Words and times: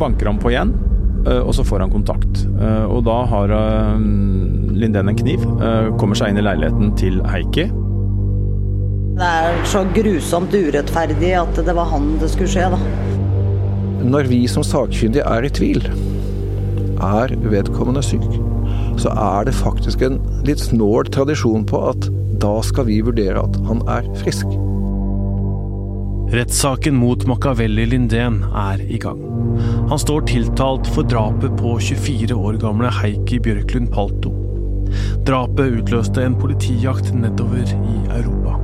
banker 0.00 0.30
han 0.30 0.38
på 0.40 0.52
igjen, 0.52 0.72
og 1.28 1.50
så 1.56 1.64
får 1.66 1.84
han 1.84 1.92
kontakt. 1.92 2.44
Og 2.88 3.02
da 3.06 3.18
har 3.28 3.52
Lindén 4.78 5.10
en 5.10 5.18
kniv, 5.18 5.42
kommer 5.98 6.18
seg 6.18 6.32
inn 6.32 6.40
i 6.40 6.44
leiligheten 6.46 6.92
til 6.98 7.18
Heikki. 7.26 7.66
Det 9.18 9.26
er 9.26 9.56
så 9.66 9.82
grusomt 9.96 10.52
urettferdig 10.54 11.32
at 11.40 11.58
det 11.66 11.74
var 11.74 11.90
han 11.90 12.12
det 12.22 12.30
skulle 12.30 12.52
skje, 12.52 12.68
da. 12.70 12.78
Når 14.08 14.30
vi 14.30 14.44
som 14.46 14.62
sakkyndige 14.62 15.26
er 15.26 15.42
i 15.42 15.50
tvil, 15.50 15.82
er 17.02 17.34
vedkommende 17.50 18.02
syk, 18.06 18.28
så 18.98 19.10
er 19.10 19.50
det 19.50 19.58
faktisk 19.58 20.06
en 20.06 20.20
litt 20.46 20.62
snål 20.62 21.10
tradisjon 21.14 21.66
på 21.66 21.82
at 21.90 22.06
da 22.38 22.54
skal 22.62 22.86
vi 22.86 23.00
vurdere 23.02 23.42
at 23.42 23.58
han 23.66 23.82
er 23.90 24.06
frisk. 24.22 24.46
Rettssaken 26.28 26.94
mot 26.94 27.26
Machiavelli 27.26 27.86
Lindén 27.86 28.42
er 28.52 28.82
i 28.84 28.98
gang. 29.00 29.20
Han 29.88 29.98
står 29.98 30.26
tiltalt 30.28 30.88
for 30.92 31.06
drapet 31.08 31.54
på 31.56 31.70
24 31.80 32.36
år 32.36 32.58
gamle 32.60 32.90
Heikki 32.92 33.38
Bjørklund 33.46 33.88
Palto. 33.94 34.34
Drapet 35.24 35.78
utløste 35.78 36.26
en 36.28 36.36
politijakt 36.36 37.14
nedover 37.16 37.64
i 37.64 37.94
Europa. 38.18 38.58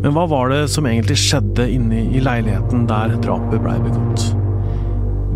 Men 0.00 0.14
hva 0.16 0.24
var 0.32 0.48
det 0.48 0.62
som 0.72 0.88
egentlig 0.88 1.18
skjedde 1.20 1.66
inne 1.74 2.06
i 2.08 2.22
leiligheten 2.24 2.86
der 2.88 3.18
drapet 3.20 3.60
blei 3.60 3.76
begått? 3.84 4.24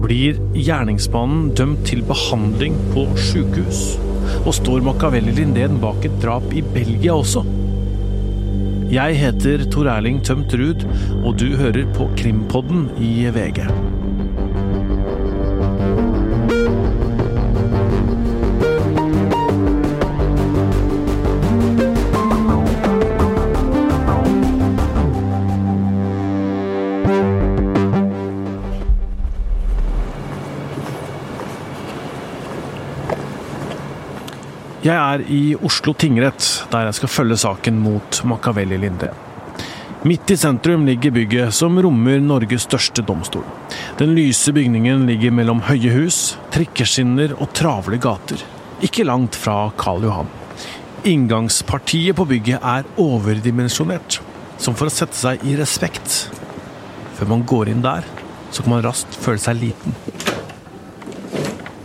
Blir 0.07 0.41
gjerningsmannen 0.57 1.51
dømt 1.53 1.85
til 1.91 2.01
behandling 2.09 2.81
på 2.95 3.05
sjukehus? 3.27 3.99
Og 4.47 4.57
står 4.57 4.81
Machiavelli 4.89 5.37
Lindén 5.37 5.77
bak 5.85 6.09
et 6.09 6.17
drap 6.25 6.49
i 6.57 6.65
Belgia 6.65 7.13
også? 7.13 7.45
Jeg 8.93 9.17
heter 9.17 9.65
Tor 9.73 9.89
Erling 9.89 10.19
Tømt 10.25 10.53
Ruud, 10.61 10.85
og 11.25 11.39
du 11.41 11.55
hører 11.57 11.87
på 11.97 12.11
Krimpodden 12.21 12.91
i 13.01 13.25
VG. 13.33 13.65
Jeg 34.85 35.01
er 35.01 35.23
i 35.33 35.55
Oslo 35.65 35.95
tingrett, 35.97 36.45
der 36.69 36.83
jeg 36.85 36.97
skal 36.99 37.09
følge 37.09 37.39
saken 37.41 37.79
mot 37.81 38.19
Machiavelli 38.29 38.77
Linde. 38.83 39.09
Midt 40.05 40.35
i 40.35 40.37
sentrum 40.37 40.85
ligger 40.85 41.15
bygget 41.17 41.57
som 41.57 41.79
rommer 41.81 42.19
Norges 42.21 42.67
største 42.67 43.01
domstol. 43.01 43.47
Den 43.97 44.13
lyse 44.13 44.53
bygningen 44.53 45.07
ligger 45.09 45.33
mellom 45.33 45.63
høye 45.71 45.95
hus, 45.95 46.35
trikkeskinner 46.53 47.33
og 47.39 47.55
travle 47.57 47.97
gater. 47.97 48.45
Ikke 48.85 49.09
langt 49.09 49.41
fra 49.41 49.71
Karl 49.81 50.05
Johan. 50.05 50.29
Inngangspartiet 51.09 52.21
på 52.21 52.29
bygget 52.29 52.61
er 52.61 52.85
overdimensjonert, 53.01 54.21
som 54.61 54.77
for 54.77 54.93
å 54.93 54.93
sette 54.93 55.17
seg 55.17 55.49
i 55.49 55.57
respekt. 55.57 56.27
Før 57.17 57.33
man 57.33 57.49
går 57.49 57.73
inn 57.73 57.81
der, 57.89 58.05
så 58.53 58.61
kan 58.61 58.77
man 58.77 58.85
raskt 58.85 59.17
føle 59.17 59.41
seg 59.41 59.63
liten. 59.65 59.97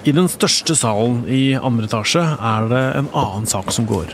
I 0.07 0.13
den 0.15 0.29
største 0.31 0.77
salen 0.79 1.25
i 1.27 1.57
andre 1.59 1.89
etasje 1.89 2.21
er 2.23 2.67
det 2.71 2.83
en 3.01 3.09
annen 3.11 3.47
sak 3.49 3.73
som 3.75 3.87
går. 3.89 4.13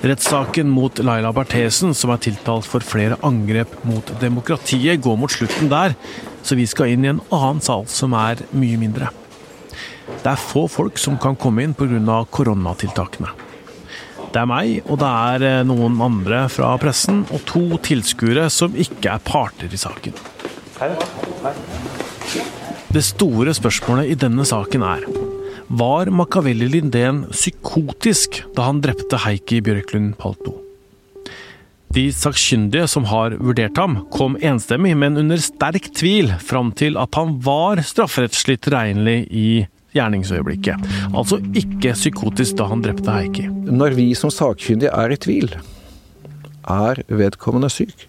Rettssaken 0.00 0.70
mot 0.72 0.96
Laila 1.04 1.34
Berthesen, 1.36 1.92
som 1.92 2.14
er 2.14 2.22
tiltalt 2.24 2.64
for 2.64 2.80
flere 2.84 3.18
angrep 3.26 3.74
mot 3.84 4.12
demokratiet, 4.22 5.02
går 5.04 5.18
mot 5.20 5.32
slutten 5.32 5.68
der, 5.68 5.92
så 6.40 6.56
vi 6.56 6.64
skal 6.68 6.94
inn 6.94 7.04
i 7.04 7.10
en 7.12 7.20
annen 7.28 7.60
sal 7.64 7.84
som 7.92 8.16
er 8.16 8.40
mye 8.56 8.80
mindre. 8.80 9.10
Det 10.22 10.32
er 10.32 10.40
få 10.40 10.64
folk 10.72 10.96
som 10.98 11.20
kan 11.20 11.36
komme 11.36 11.62
inn 11.66 11.76
pga. 11.76 12.24
koronatiltakene. 12.32 13.34
Det 14.32 14.40
er 14.40 14.46
meg, 14.48 14.80
og 14.86 15.00
det 15.02 15.10
er 15.10 15.44
eh, 15.48 15.66
noen 15.66 16.00
andre 16.00 16.44
fra 16.48 16.70
pressen, 16.78 17.26
og 17.34 17.44
to 17.50 17.64
tilskuere 17.82 18.48
som 18.48 18.72
ikke 18.78 19.16
er 19.16 19.24
parter 19.26 19.68
i 19.68 19.80
saken. 19.80 20.16
Hei. 20.78 20.94
Hei. 21.42 22.59
Det 22.90 23.04
store 23.06 23.52
spørsmålet 23.54 24.08
i 24.10 24.14
denne 24.18 24.42
saken 24.42 24.82
er 24.82 25.04
Var 25.78 26.08
Machiavelli 26.10 26.66
Lindén 26.72 27.20
psykotisk 27.30 28.40
da 28.56 28.64
han 28.66 28.80
drepte 28.82 29.20
Heikki 29.22 29.60
Bjørklund 29.62 30.16
Palto? 30.18 30.56
De 31.94 32.08
sakkyndige 32.10 32.88
som 32.90 33.04
har 33.06 33.36
vurdert 33.38 33.78
ham, 33.78 34.00
kom 34.10 34.34
enstemmig, 34.42 34.96
men 34.98 35.20
under 35.22 35.38
sterk 35.38 35.86
tvil, 35.94 36.32
fram 36.42 36.72
til 36.74 36.98
at 36.98 37.14
han 37.14 37.36
var 37.46 37.78
strafferettslig 37.86 38.56
tilregnelig 38.66 39.20
i 39.30 39.46
gjerningsøyeblikket. 39.94 40.82
Altså 41.14 41.38
ikke 41.54 41.94
psykotisk 41.94 42.58
da 42.58 42.66
han 42.72 42.82
drepte 42.82 43.14
Heikki. 43.14 43.44
Når 43.70 43.94
vi 44.00 44.08
som 44.18 44.34
sakkyndige 44.34 44.90
er 44.90 45.14
i 45.14 45.20
tvil, 45.28 45.54
er 46.66 47.02
vedkommende 47.06 47.70
syk, 47.70 48.08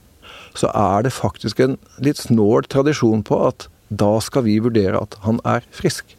så 0.57 0.73
er 0.73 1.05
det 1.05 1.13
faktisk 1.13 1.61
en 1.61 1.77
litt 2.01 2.17
snål 2.17 2.65
tradisjon 2.65 3.21
på 3.29 3.43
at 3.51 3.67
da 3.91 4.15
skal 4.23 4.45
vi 4.47 4.59
vurdere 4.63 5.01
at 5.03 5.17
han 5.25 5.41
er 5.47 5.65
frisk. 5.75 6.15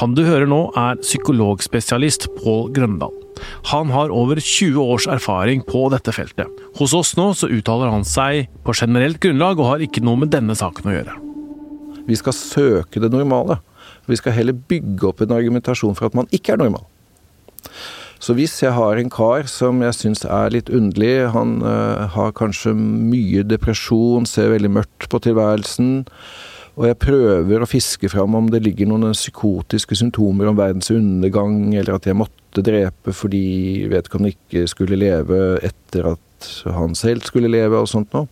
Han 0.00 0.14
du 0.14 0.24
hører 0.26 0.48
nå 0.50 0.68
er 0.78 0.98
psykologspesialist 1.02 2.28
Pål 2.40 2.70
Grøndal. 2.74 3.12
Han 3.70 3.90
har 3.94 4.14
over 4.14 4.38
20 4.40 4.78
års 4.80 5.06
erfaring 5.10 5.62
på 5.66 5.84
dette 5.92 6.14
feltet. 6.14 6.50
Hos 6.78 6.94
oss 6.96 7.12
nå 7.18 7.28
så 7.38 7.50
uttaler 7.50 7.92
han 7.92 8.06
seg 8.06 8.48
på 8.66 8.74
generelt 8.78 9.20
grunnlag 9.22 9.60
og 9.60 9.70
har 9.72 9.84
ikke 9.86 10.02
noe 10.06 10.22
med 10.22 10.32
denne 10.34 10.56
saken 10.58 10.90
å 10.90 10.96
gjøre. 10.96 11.18
Vi 12.08 12.18
skal 12.20 12.36
søke 12.36 13.02
det 13.02 13.10
normale. 13.12 13.58
Vi 14.10 14.18
skal 14.20 14.36
heller 14.36 14.56
bygge 14.56 15.08
opp 15.08 15.22
en 15.24 15.34
argumentasjon 15.36 15.96
for 15.96 16.10
at 16.10 16.16
man 16.18 16.28
ikke 16.34 16.54
er 16.54 16.60
normal. 16.60 16.84
Så 18.24 18.32
hvis 18.32 18.54
jeg 18.62 18.72
har 18.72 18.96
en 18.96 19.10
kar 19.12 19.44
som 19.52 19.82
jeg 19.84 19.96
syns 19.98 20.22
er 20.24 20.54
litt 20.54 20.70
underlig, 20.72 21.26
han 21.34 21.58
uh, 21.60 22.06
har 22.14 22.32
kanskje 22.38 22.72
mye 22.72 23.42
depresjon, 23.44 24.24
ser 24.24 24.48
veldig 24.54 24.70
mørkt 24.78 25.10
på 25.12 25.20
tilværelsen, 25.26 26.06
og 26.74 26.86
jeg 26.88 26.98
prøver 27.04 27.62
å 27.62 27.68
fiske 27.68 28.08
fram 28.10 28.34
om 28.34 28.48
det 28.50 28.62
ligger 28.64 28.88
noen 28.88 29.12
psykotiske 29.12 29.98
symptomer 30.00 30.48
om 30.48 30.56
verdens 30.58 30.88
undergang, 30.94 31.74
eller 31.76 31.98
at 31.98 32.08
jeg 32.08 32.16
måtte 32.18 32.64
drepe 32.64 33.12
fordi 33.14 33.44
vedkommende 33.92 34.32
ikke 34.32 34.64
skulle 34.72 34.98
leve 34.98 35.42
etter 35.66 36.14
at 36.14 36.48
han 36.64 36.96
selv 36.98 37.28
skulle 37.28 37.52
leve, 37.52 37.76
og 37.76 37.92
sånt 37.92 38.16
noe. 38.16 38.26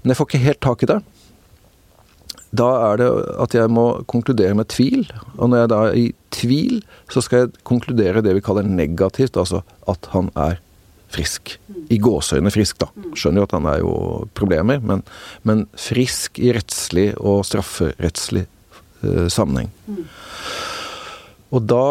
Men 0.00 0.14
jeg 0.14 0.18
får 0.18 0.30
ikke 0.30 0.46
helt 0.48 0.64
tak 0.64 0.82
i 0.86 0.90
det 0.94 1.02
da 2.60 2.68
er 2.90 3.00
det 3.00 3.08
at 3.42 3.56
jeg 3.56 3.70
må 3.72 3.86
konkludere 4.10 4.56
med 4.58 4.68
tvil. 4.72 5.04
Og 5.38 5.50
når 5.50 5.64
jeg 5.64 5.70
da 5.72 5.80
er 5.88 5.98
i 5.98 6.06
tvil, 6.34 6.82
så 7.12 7.22
skal 7.24 7.44
jeg 7.44 7.64
konkludere 7.66 8.22
det 8.24 8.34
vi 8.36 8.44
kaller 8.44 8.66
negativt, 8.68 9.38
altså 9.40 9.62
at 9.90 10.10
han 10.14 10.30
er 10.38 10.60
frisk. 11.14 11.56
I 11.92 11.98
gåseøyne 12.02 12.52
frisk, 12.54 12.80
da. 12.82 12.88
Skjønner 13.14 13.42
jo 13.42 13.48
at 13.48 13.54
han 13.56 13.68
er 13.70 13.80
jo 13.82 13.94
problemer, 14.36 14.82
men, 14.82 15.04
men 15.46 15.64
frisk 15.78 16.40
i 16.42 16.52
rettslig 16.56 17.10
og 17.20 17.44
strafferettslig 17.48 18.44
eh, 18.46 19.26
sammenheng. 19.32 19.70
Og 21.54 21.66
da 21.70 21.86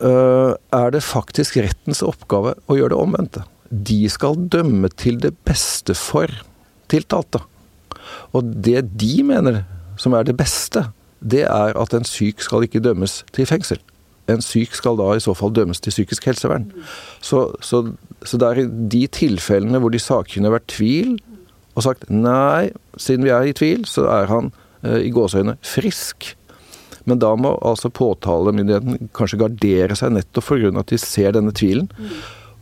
eh, 0.00 0.52
er 0.78 0.94
det 0.94 1.04
faktisk 1.04 1.58
rettens 1.60 2.04
oppgave 2.06 2.56
å 2.66 2.78
gjøre 2.78 2.94
det 2.94 3.02
omvendte. 3.02 3.44
De 3.72 4.00
skal 4.12 4.40
dømme 4.52 4.90
til 5.00 5.20
det 5.20 5.34
beste 5.48 5.96
for 5.98 6.32
tiltalte. 6.92 7.42
Og 8.36 8.48
det 8.64 8.84
de 9.00 9.14
mener 9.26 9.62
som 10.00 10.14
er 10.16 10.26
det 10.28 10.36
beste, 10.38 10.86
det 11.22 11.44
er 11.46 11.78
at 11.78 11.94
en 11.94 12.06
syk 12.06 12.42
skal 12.42 12.66
ikke 12.66 12.82
dømmes 12.82 13.22
til 13.32 13.46
fengsel. 13.46 13.80
En 14.30 14.42
syk 14.42 14.74
skal 14.78 14.96
da 14.98 15.12
i 15.14 15.22
så 15.22 15.34
fall 15.34 15.52
dømmes 15.54 15.80
til 15.82 15.94
psykisk 15.94 16.26
helsevern. 16.30 16.68
Så, 17.20 17.48
så, 17.60 17.84
så 18.24 18.38
det 18.38 18.48
er 18.48 18.70
de 18.94 19.06
tilfellene 19.10 19.80
hvor 19.82 19.92
de 19.92 20.02
sakkyndige 20.02 20.50
har 20.50 20.58
vært 20.58 20.70
tvil 20.72 21.16
og 21.72 21.86
sagt 21.86 22.08
nei, 22.12 22.70
siden 23.00 23.26
vi 23.26 23.32
er 23.32 23.48
i 23.48 23.56
tvil, 23.56 23.86
så 23.88 24.04
er 24.12 24.28
han 24.28 24.52
eh, 24.84 25.08
i 25.08 25.12
gåseøyne 25.14 25.56
frisk. 25.64 26.34
Men 27.08 27.18
da 27.22 27.32
må 27.34 27.56
altså 27.66 27.90
påtalemyndigheten 27.90 29.10
kanskje 29.16 29.40
gardere 29.40 29.96
seg 29.98 30.12
nettopp 30.14 30.46
for 30.46 30.62
grunn 30.62 30.78
av 30.78 30.84
at 30.84 30.92
de 30.92 31.00
ser 31.02 31.34
denne 31.34 31.54
tvilen. 31.56 31.88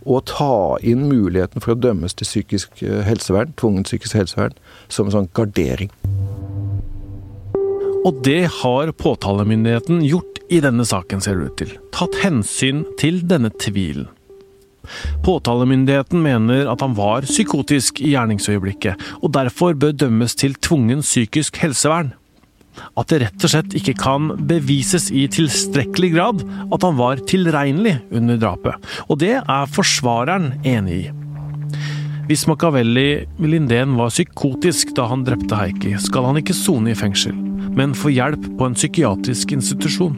Og 0.08 0.22
ta 0.30 0.78
inn 0.86 1.08
muligheten 1.10 1.60
for 1.60 1.74
å 1.74 1.80
dømmes 1.80 2.14
til 2.16 2.28
psykisk 2.28 2.84
eh, 2.86 3.02
helsevern, 3.08 3.52
tvungent 3.60 3.90
psykisk 3.90 4.16
helsevern, 4.22 4.56
som 4.88 5.10
en 5.10 5.18
sånn 5.18 5.32
gardering. 5.36 5.90
Og 8.00 8.22
det 8.24 8.46
har 8.62 8.92
påtalemyndigheten 8.96 10.00
gjort 10.06 10.40
i 10.50 10.60
denne 10.64 10.86
saken, 10.88 11.20
ser 11.20 11.36
det 11.36 11.50
ut 11.50 11.58
til. 11.60 11.74
Tatt 11.92 12.16
hensyn 12.22 12.84
til 13.00 13.20
denne 13.28 13.52
tvilen. 13.60 14.08
Påtalemyndigheten 15.22 16.22
mener 16.24 16.70
at 16.72 16.80
han 16.80 16.96
var 16.96 17.26
psykotisk 17.28 18.00
i 18.00 18.14
gjerningsøyeblikket, 18.14 18.96
og 19.20 19.34
derfor 19.36 19.76
bør 19.76 19.92
dømmes 19.92 20.34
til 20.40 20.56
tvungen 20.56 21.04
psykisk 21.04 21.60
helsevern. 21.60 22.14
At 22.96 23.12
det 23.12 23.20
rett 23.20 23.44
og 23.44 23.52
slett 23.52 23.76
ikke 23.76 23.96
kan 23.98 24.30
bevises 24.48 25.10
i 25.12 25.26
tilstrekkelig 25.30 26.10
grad 26.14 26.44
at 26.72 26.86
han 26.86 26.96
var 26.96 27.20
tilregnelig 27.28 27.98
under 28.14 28.40
drapet. 28.40 28.90
Og 29.10 29.20
det 29.20 29.34
er 29.42 29.72
forsvareren 29.74 30.54
enig 30.64 31.02
i. 31.02 31.10
Hvis 32.30 32.46
Machiavelli 32.46 33.26
Lindén 33.42 33.98
var 33.98 34.14
psykotisk 34.14 34.94
da 34.96 35.10
han 35.10 35.26
drepte 35.26 35.58
Heikki, 35.58 35.96
skal 36.00 36.30
han 36.30 36.40
ikke 36.40 36.56
sone 36.56 36.94
i 36.94 36.98
fengsel. 36.98 37.49
Men 37.76 37.94
får 37.94 38.10
hjelp 38.10 38.46
på 38.58 38.66
en 38.66 38.74
psykiatrisk 38.74 39.52
institusjon. 39.52 40.16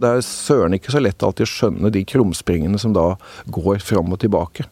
Det 0.00 0.08
er 0.08 0.24
søren 0.24 0.76
ikke 0.76 0.92
så 0.92 1.00
lett 1.00 1.22
alltid 1.24 1.46
å 1.46 1.50
skjønne 1.50 1.90
de 1.92 2.02
krumspringene 2.04 2.78
som 2.80 2.92
da 2.96 3.14
går 3.52 3.80
fram 3.84 4.12
og 4.12 4.20
tilbake. 4.20 4.66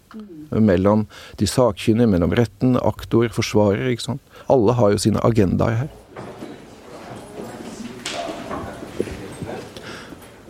Mellom 0.54 1.06
de 1.40 1.48
sakkyndige, 1.48 2.10
mellom 2.10 2.34
retten, 2.36 2.76
aktor, 2.76 3.28
forsvarer. 3.32 3.88
ikke 3.90 4.08
sant. 4.10 4.34
Alle 4.52 4.76
har 4.76 4.92
jo 4.92 5.00
sine 5.00 5.22
agendaer 5.24 5.84
her. 5.84 5.92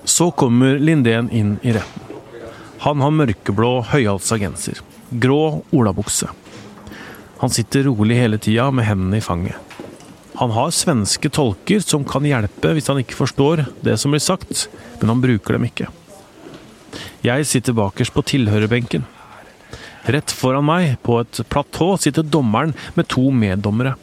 Så 0.05 0.31
kommer 0.31 0.79
Lindén 0.79 1.31
inn 1.31 1.58
i 1.62 1.73
retten. 1.73 2.00
Han 2.85 3.00
har 3.00 3.14
mørkeblå, 3.17 3.70
høyhalsa 3.94 4.37
genser. 4.37 4.82
Grå 5.08 5.62
olabukse. 5.73 6.29
Han 7.41 7.50
sitter 7.50 7.87
rolig 7.88 8.19
hele 8.19 8.37
tida 8.38 8.69
med 8.70 8.85
hendene 8.85 9.23
i 9.23 9.25
fanget. 9.25 9.63
Han 10.34 10.50
har 10.50 10.72
svenske 10.75 11.31
tolker 11.31 11.82
som 11.84 12.04
kan 12.06 12.25
hjelpe 12.26 12.72
hvis 12.75 12.88
han 12.90 12.98
ikke 13.02 13.19
forstår 13.19 13.66
det 13.86 13.94
som 14.02 14.14
blir 14.14 14.22
sagt, 14.22 14.66
men 15.00 15.12
han 15.12 15.22
bruker 15.22 15.54
dem 15.54 15.69
ikke. 15.69 15.90
Jeg 17.25 17.46
sitter 17.48 17.76
bakerst 17.76 18.14
på 18.14 18.25
tilhørerbenken. 18.26 19.06
Rett 20.04 20.34
foran 20.36 20.66
meg, 20.69 20.98
på 21.06 21.20
et 21.22 21.40
platå, 21.48 21.94
sitter 21.96 22.26
dommeren 22.26 22.75
med 22.98 23.08
to 23.08 23.31
meddommere. 23.32 23.94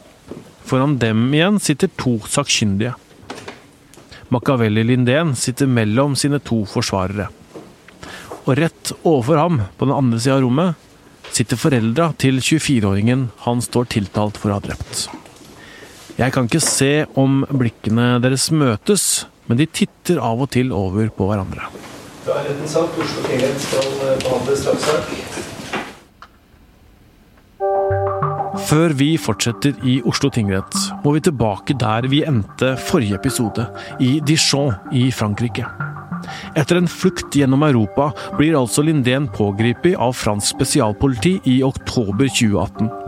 Foran 0.66 0.96
dem 0.98 1.28
igjen 1.34 1.60
sitter 1.62 1.92
to 2.00 2.16
sakkyndige. 2.26 2.96
Machiavelli 4.32 4.82
Lindén 4.88 5.36
sitter 5.36 5.68
mellom 5.68 6.16
sine 6.16 6.40
to 6.40 6.62
forsvarere. 6.66 7.28
Og 8.42 8.56
rett 8.58 8.94
overfor 9.04 9.38
ham, 9.38 9.60
på 9.76 9.86
den 9.86 9.94
andre 9.94 10.18
sida 10.18 10.40
av 10.40 10.46
rommet, 10.46 10.88
sitter 11.30 11.60
foreldra 11.60 12.10
til 12.18 12.40
24-åringen 12.42 13.28
han 13.44 13.62
står 13.62 13.92
tiltalt 13.92 14.40
for 14.40 14.50
å 14.50 14.58
ha 14.58 14.64
drept. 14.64 15.06
Jeg 16.18 16.32
kan 16.34 16.44
ikke 16.44 16.60
se 16.60 17.06
om 17.18 17.40
blikkene 17.48 18.18
deres 18.20 18.50
møtes, 18.52 19.24
men 19.48 19.58
de 19.60 19.66
titter 19.66 20.20
av 20.20 20.42
og 20.44 20.50
til 20.52 20.72
over 20.76 21.08
på 21.16 21.30
hverandre. 21.30 21.70
Da 22.26 22.36
er 22.38 22.50
retten 22.50 22.68
sagt. 22.70 22.98
Oslo 23.00 23.24
tingrett 23.26 23.64
skal 23.64 23.88
behandle 24.22 24.58
straffesak. 24.60 25.40
Før 28.68 28.94
vi 28.96 29.08
fortsetter 29.20 29.74
i 29.88 29.96
Oslo 30.08 30.30
tingrett, 30.32 30.76
må 31.02 31.16
vi 31.16 31.24
tilbake 31.24 31.74
der 31.80 32.06
vi 32.12 32.22
endte 32.28 32.74
forrige 32.90 33.18
episode, 33.18 33.66
i 34.00 34.18
Dijon 34.24 34.76
i 34.92 35.08
Frankrike. 35.12 35.66
Etter 36.54 36.78
en 36.78 36.88
flukt 36.88 37.34
gjennom 37.34 37.64
Europa 37.66 38.12
blir 38.38 38.56
altså 38.58 38.84
Lindén 38.86 39.26
pågrepet 39.32 39.96
av 39.98 40.14
fransk 40.14 40.54
spesialpoliti 40.54 41.38
i 41.48 41.62
oktober 41.66 42.28
2018. 42.28 43.01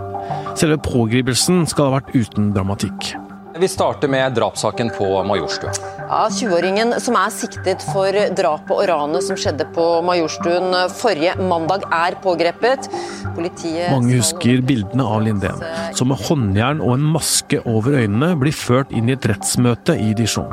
Selve 0.59 0.79
pågripelsen 0.83 1.65
skal 1.71 1.91
ha 1.91 1.99
vært 1.99 2.15
uten 2.15 2.53
dramatikk. 2.55 3.15
Vi 3.55 3.69
starter 3.71 4.11
med 4.11 4.35
drapssaken 4.35 4.89
på 4.97 5.07
Majorstua. 5.29 5.71
Ja, 6.09 6.25
20-åringen 6.27 6.97
som 6.99 7.15
er 7.15 7.31
siktet 7.31 7.85
for 7.87 8.17
drapet 8.35 8.73
og 8.75 8.83
ranet 8.91 9.23
som 9.23 9.39
skjedde 9.39 9.69
på 9.77 9.85
Majorstuen 10.03 10.75
forrige 10.99 11.37
mandag, 11.39 11.87
er 11.95 12.17
pågrepet. 12.25 12.89
Politiet 13.37 13.93
Mange 13.95 14.19
husker 14.19 14.59
bildene 14.67 15.07
av 15.07 15.23
Lindén, 15.23 15.63
som 15.95 16.11
med 16.11 16.19
håndjern 16.27 16.83
og 16.83 16.97
en 16.97 17.07
maske 17.15 17.63
over 17.63 18.01
øynene 18.03 18.35
blir 18.43 18.55
ført 18.59 18.91
inn 18.91 19.09
i 19.09 19.15
et 19.15 19.31
rettsmøte 19.31 19.97
i 20.03 20.11
Dijon. 20.19 20.51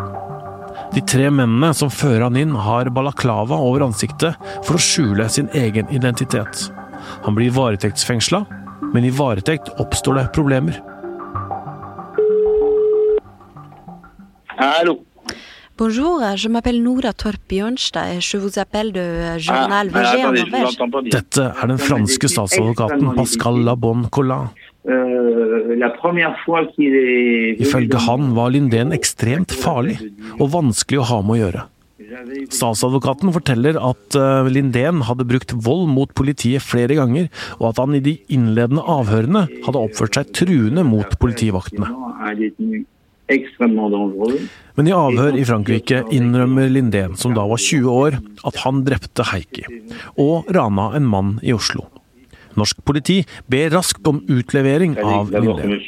De 0.94 1.02
tre 1.02 1.26
mennene 1.34 1.74
som 1.78 1.90
fører 1.90 2.28
han 2.28 2.38
inn, 2.38 2.54
har 2.54 2.94
balaklava 2.94 3.58
over 3.58 3.88
ansiktet 3.90 4.38
for 4.62 4.78
å 4.78 4.84
skjule 4.84 5.26
sin 5.32 5.50
egen 5.58 5.90
identitet. 5.90 6.68
Han 7.26 7.34
blir 7.34 7.54
varetektsfengsla, 7.56 8.46
men 8.94 9.06
i 9.06 9.12
varetekt 9.12 9.70
oppstår 9.80 10.20
det 10.20 10.26
problemer. 10.36 10.82
Hallo. 14.58 15.00
Bonjour, 15.78 16.22
je 16.36 16.50
m'appelle 16.50 16.82
Nora 16.84 17.12
Torp 17.14 17.42
Bjørnstad 17.50 18.20
je 18.20 18.38
vous 18.38 18.60
appelle 18.60 18.92
de 18.92 19.38
Journal 19.40 19.90
Ah, 19.94 20.32
bien. 20.32 20.68
Dette 21.10 21.48
er 21.62 21.68
den 21.68 21.80
franske 21.82 22.30
statsadvokaten 22.30 23.16
Pascal 23.16 23.64
Labon 23.66 24.04
Collin. 24.12 24.50
Euh, 24.88 25.76
la 25.78 25.90
première 25.90 26.36
fois 26.46 26.66
qu'il 26.76 26.94
est 26.94 27.54
venu 27.54 27.66
Ifølge 27.66 27.98
han 28.08 28.34
var 28.36 28.50
Lindén 28.50 28.92
ekstremt 28.92 29.52
farlig 29.52 29.98
og 30.40 30.50
vanskelig 30.54 31.00
å 31.02 31.06
ha 31.10 31.20
med 31.22 31.36
å 31.36 31.42
gjøre. 31.42 31.66
Statsadvokaten 32.52 33.32
forteller 33.36 33.78
at 33.80 34.18
eh, 34.20 34.50
Lindén 34.52 35.04
hadde 35.08 35.28
brukt 35.28 35.54
vold 35.66 35.88
mot 35.92 36.12
politiet 36.18 36.64
flere 36.66 36.98
ganger, 37.00 37.30
og 37.60 37.72
at 37.72 37.82
han 37.82 37.96
i 37.96 38.04
de 38.04 38.18
innledende 38.34 38.84
avhørene 38.84 39.46
hadde 39.66 39.84
oppført 39.84 40.20
seg 40.20 40.34
truende 40.36 40.84
mot 40.88 41.16
politivaktene. 41.22 41.88
Men 44.76 44.90
i 44.90 44.96
avhør 44.96 45.38
i 45.40 45.46
Frankrike 45.48 46.02
innrømmer 46.12 46.68
Lindén, 46.72 47.16
som 47.20 47.36
da 47.38 47.46
var 47.48 47.62
20 47.62 47.88
år, 47.94 48.20
at 48.48 48.60
han 48.66 48.84
drepte 48.88 49.28
Heikki, 49.32 49.64
og 50.20 50.52
rana 50.52 50.92
en 51.00 51.08
mann 51.08 51.38
i 51.46 51.56
Oslo. 51.56 51.88
Norsk 52.60 52.82
politi 52.84 53.22
ber 53.52 53.72
raskt 53.72 54.08
om 54.12 54.20
utlevering 54.28 54.98
av 55.00 55.32
Lindén. 55.32 55.80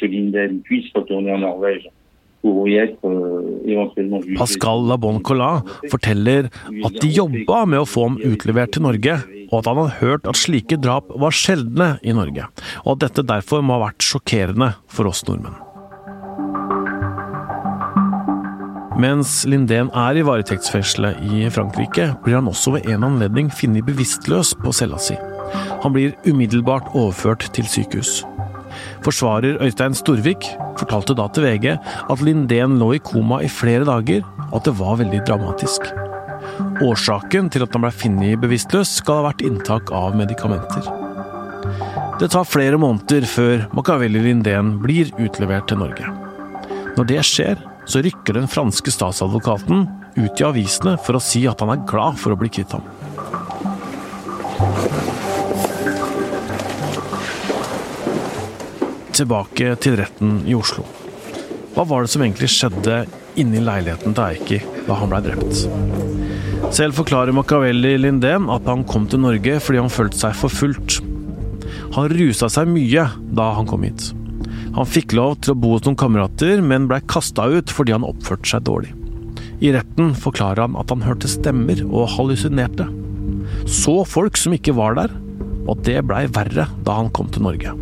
Euh. 2.44 4.36
Pascal 4.36 4.84
Labon 4.88 5.20
Collin 5.24 5.62
forteller 5.88 6.50
at 6.84 6.98
de 7.00 7.08
jobba 7.08 7.64
med 7.64 7.80
å 7.80 7.88
få 7.88 8.08
ham 8.10 8.18
utlevert 8.20 8.74
til 8.76 8.84
Norge, 8.84 9.16
og 9.48 9.58
at 9.62 9.70
han 9.70 9.80
hadde 9.80 10.00
hørt 10.02 10.28
at 10.28 10.36
slike 10.36 10.76
drap 10.82 11.08
var 11.20 11.32
sjeldne 11.32 11.94
i 12.04 12.12
Norge, 12.16 12.48
og 12.84 12.96
at 12.96 13.06
dette 13.06 13.24
derfor 13.32 13.64
må 13.64 13.78
ha 13.78 13.86
vært 13.86 14.04
sjokkerende 14.04 14.74
for 14.92 15.08
oss 15.08 15.24
nordmenn. 15.28 15.56
Mens 19.00 19.40
Lindén 19.50 19.88
er 19.96 20.20
i 20.20 20.22
varetektsfengselet 20.22 21.24
i 21.26 21.48
Frankrike, 21.50 22.12
blir 22.22 22.38
han 22.38 22.50
også 22.50 22.76
ved 22.76 22.92
en 22.92 23.08
anledning 23.08 23.48
funnet 23.50 23.88
bevisstløs 23.88 24.52
på 24.60 24.70
cella 24.76 25.00
si. 25.02 25.16
Han 25.82 25.96
blir 25.96 26.14
umiddelbart 26.28 26.92
overført 26.94 27.48
til 27.56 27.66
sykehus. 27.66 28.20
Forsvarer 29.04 29.60
Øystein 29.64 29.96
Storvik 29.98 30.46
fortalte 30.80 31.16
da 31.18 31.28
til 31.32 31.46
VG 31.46 31.68
at 31.74 32.24
Lindén 32.24 32.78
lå 32.80 32.94
i 32.96 33.02
koma 33.04 33.42
i 33.44 33.50
flere 33.50 33.86
dager, 33.88 34.24
og 34.50 34.58
at 34.60 34.68
det 34.68 34.76
var 34.80 34.98
veldig 35.02 35.22
dramatisk. 35.28 35.88
Årsaken 36.84 37.48
til 37.52 37.64
at 37.64 37.74
han 37.74 37.84
ble 37.86 37.92
funnet 37.94 38.40
bevisstløs, 38.42 38.98
skal 39.00 39.20
ha 39.20 39.28
vært 39.30 39.44
inntak 39.46 39.92
av 39.94 40.16
medikamenter. 40.18 40.90
Det 42.20 42.30
tar 42.30 42.46
flere 42.46 42.78
måneder 42.78 43.26
før 43.26 43.64
Machiavelli 43.74 44.20
Lindén 44.22 44.76
blir 44.82 45.10
utlevert 45.18 45.66
til 45.70 45.80
Norge. 45.82 46.10
Når 46.94 47.08
det 47.10 47.22
skjer, 47.26 47.58
så 47.90 48.00
rykker 48.04 48.38
den 48.38 48.46
franske 48.48 48.92
statsadvokaten 48.94 49.88
ut 50.14 50.40
i 50.40 50.46
avisene 50.46 50.94
for 51.02 51.18
å 51.18 51.22
si 51.22 51.42
at 51.50 51.60
han 51.64 51.74
er 51.74 51.82
glad 51.90 52.20
for 52.20 52.34
å 52.34 52.38
bli 52.38 52.52
kvitt 52.54 52.76
ham. 52.76 52.86
Tilbake 59.14 59.76
til 59.78 59.94
retten 60.00 60.40
i 60.50 60.56
Oslo. 60.58 60.82
Hva 61.76 61.84
var 61.86 62.02
det 62.02 62.10
som 62.10 62.22
egentlig 62.24 62.48
skjedde 62.50 63.04
inni 63.38 63.60
leiligheten 63.62 64.14
til 64.16 64.24
Eiki 64.24 64.58
da 64.88 64.96
han 64.98 65.12
blei 65.12 65.20
drept? 65.22 65.60
Selv 66.74 66.98
forklarer 66.98 67.36
Machiavelli 67.36 67.92
Lindén 68.00 68.48
at 68.50 68.66
han 68.66 68.82
kom 68.90 69.06
til 69.06 69.22
Norge 69.22 69.60
fordi 69.62 69.78
han 69.78 69.92
følte 69.92 70.18
seg 70.18 70.34
forfulgt. 70.40 70.98
Han 71.94 72.10
rusa 72.10 72.50
seg 72.50 72.66
mye 72.74 73.06
da 73.38 73.48
han 73.54 73.70
kom 73.70 73.86
hit. 73.86 74.08
Han 74.74 74.90
fikk 74.90 75.14
lov 75.14 75.38
til 75.46 75.54
å 75.54 75.60
bo 75.62 75.76
hos 75.76 75.86
noen 75.86 76.00
kamerater, 76.00 76.58
men 76.58 76.90
blei 76.90 76.98
kasta 77.06 77.46
ut 77.46 77.70
fordi 77.70 77.94
han 77.94 78.06
oppførte 78.10 78.50
seg 78.50 78.66
dårlig. 78.66 78.90
I 79.62 79.70
retten 79.78 80.10
forklarer 80.18 80.66
han 80.66 80.74
at 80.80 80.90
han 80.90 81.06
hørte 81.06 81.30
stemmer 81.30 81.86
og 81.86 82.10
hallusinerte. 82.16 82.90
Så 83.70 84.00
folk 84.10 84.42
som 84.42 84.58
ikke 84.58 84.74
var 84.74 84.98
der, 84.98 85.14
og 85.70 85.86
det 85.86 86.00
blei 86.10 86.26
verre 86.26 86.66
da 86.82 86.98
han 86.98 87.14
kom 87.14 87.30
til 87.30 87.46
Norge. 87.46 87.78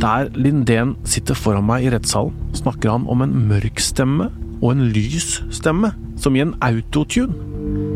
Der 0.00 0.30
Lindén 0.32 0.94
sitter 1.04 1.36
foran 1.36 1.66
meg 1.68 1.84
i 1.84 1.90
rettssalen, 1.92 2.32
snakker 2.56 2.94
han 2.94 3.02
om 3.10 3.20
en 3.20 3.34
mørk 3.50 3.82
stemme 3.84 4.30
og 4.62 4.72
en 4.72 4.86
lys 4.94 5.42
stemme, 5.52 5.92
som 6.20 6.36
i 6.36 6.40
en 6.40 6.54
autotune. 6.64 7.36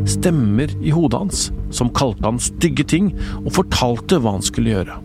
Stemmer 0.09 0.69
i 0.85 0.93
hodet 0.93 1.23
hans, 1.23 1.47
som 1.73 1.93
kalte 1.97 2.27
han 2.27 2.41
stygge 2.43 2.85
ting 2.93 3.09
og 3.41 3.55
fortalte 3.57 4.21
hva 4.21 4.37
han 4.37 4.45
skulle 4.45 4.75
gjøre. 4.75 4.99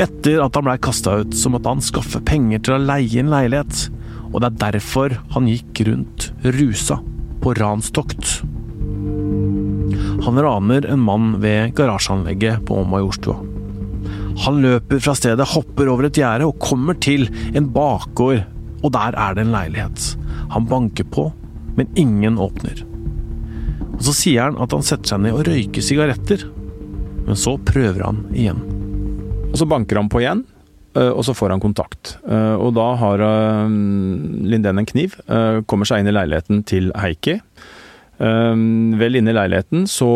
Etter 0.00 0.40
at 0.40 0.56
han 0.56 0.64
blei 0.64 0.78
kasta 0.80 1.18
ut, 1.20 1.36
så 1.36 1.52
måtte 1.52 1.68
han 1.68 1.84
skaffe 1.84 2.22
penger 2.24 2.64
til 2.64 2.78
å 2.78 2.82
leie 2.88 3.20
en 3.20 3.32
leilighet, 3.32 3.86
og 4.32 4.40
det 4.40 4.54
er 4.54 4.60
derfor 4.70 5.18
han 5.36 5.52
gikk 5.52 5.84
rundt 5.90 6.30
rusa 6.48 7.02
på 7.44 7.52
ranstokt. 7.60 8.38
Han 10.24 10.44
raner 10.48 10.88
en 10.88 11.02
mann 11.04 11.34
ved 11.44 11.74
garasjeanlegget 11.76 12.64
på 12.64 12.86
Majorstua. 12.88 13.51
Han 14.44 14.62
løper 14.64 15.00
fra 15.04 15.14
stedet, 15.14 15.44
hopper 15.52 15.90
over 15.92 16.08
et 16.08 16.18
gjerde 16.18 16.46
og 16.48 16.58
kommer 16.62 16.96
til 17.02 17.28
en 17.54 17.68
bakgård, 17.74 18.42
og 18.82 18.92
der 18.94 19.14
er 19.14 19.36
det 19.36 19.44
en 19.44 19.52
leilighet. 19.54 20.06
Han 20.54 20.66
banker 20.70 21.04
på, 21.12 21.28
men 21.76 21.90
ingen 21.96 22.40
åpner. 22.40 22.82
Og 23.92 24.02
Så 24.02 24.14
sier 24.16 24.48
han 24.48 24.58
at 24.60 24.72
han 24.74 24.82
setter 24.82 25.14
seg 25.14 25.22
ned 25.22 25.36
og 25.36 25.46
røyker 25.46 25.84
sigaretter, 25.84 26.46
men 27.22 27.38
så 27.38 27.54
prøver 27.60 28.02
han 28.02 28.24
igjen. 28.34 28.64
Og 29.52 29.60
så 29.60 29.68
banker 29.68 30.00
han 30.00 30.10
på 30.10 30.24
igjen, 30.24 30.42
og 30.96 31.22
så 31.24 31.32
får 31.36 31.54
han 31.54 31.62
kontakt. 31.62 32.16
Og 32.26 32.72
da 32.76 32.88
har 33.00 33.22
Lindén 33.68 34.80
en 34.80 34.88
kniv, 34.88 35.14
kommer 35.70 35.88
seg 35.88 36.02
inn 36.02 36.10
i 36.10 36.16
leiligheten 36.16 36.64
til 36.68 36.90
Heikki. 36.98 37.38
Vel 38.22 39.18
inne 39.18 39.32
i 39.32 39.34
leiligheten 39.34 39.86
så 39.90 40.08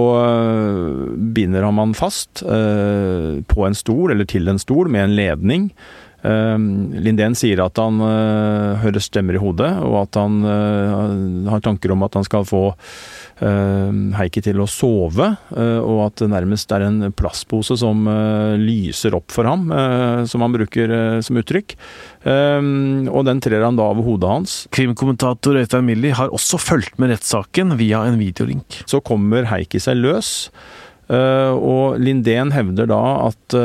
binder 1.34 1.64
han 1.66 1.74
man 1.74 1.94
fast 1.98 2.44
på 2.46 3.64
en 3.66 3.74
stol, 3.74 4.12
eller 4.14 4.28
til 4.30 4.46
en 4.52 4.60
stol, 4.62 4.90
med 4.94 5.08
en 5.08 5.16
ledning. 5.18 5.64
Lindén 6.26 7.36
sier 7.38 7.60
at 7.62 7.78
han 7.78 8.00
hører 8.82 9.02
stemmer 9.04 9.36
i 9.36 9.42
hodet, 9.42 9.68
og 9.84 10.00
at 10.00 10.18
han 10.18 10.40
har 11.46 11.62
tanker 11.62 11.92
om 11.94 12.02
at 12.06 12.18
han 12.18 12.26
skal 12.26 12.46
få 12.48 12.64
Eh, 13.36 13.96
Heikki 14.16 14.40
til 14.46 14.62
å 14.62 14.68
sove, 14.70 15.26
eh, 15.52 15.80
og 15.84 15.98
at 16.06 16.22
det 16.22 16.30
nærmest 16.32 16.70
er 16.72 16.86
en 16.86 17.10
plastpose 17.12 17.76
som 17.76 18.06
eh, 18.08 18.54
lyser 18.56 19.16
opp 19.18 19.34
for 19.34 19.48
ham, 19.48 19.68
som 20.28 20.44
han 20.44 20.54
bruker 20.54 20.92
som 21.24 21.36
uttrykk. 21.38 21.74
Og 22.26 23.20
den 23.26 23.40
trer 23.42 23.64
han 23.64 23.76
da 23.78 23.86
over 23.90 24.06
hodet 24.06 24.30
hans. 24.30 24.54
Krimkommentator 24.74 25.58
Øystein 25.60 25.86
Millie 25.86 26.16
har 26.16 26.32
også 26.34 26.58
fulgt 26.60 26.96
med 27.02 27.12
rettssaken 27.12 27.76
via 27.80 28.02
en 28.06 28.18
videolink. 28.20 28.80
Så 28.88 29.02
kommer 29.04 29.48
Heikki 29.50 29.80
seg 29.82 30.00
løs, 30.00 30.30
og 31.10 31.98
Lindén 32.02 32.54
hevder 32.54 32.90
da 32.90 33.02
at 33.28 33.58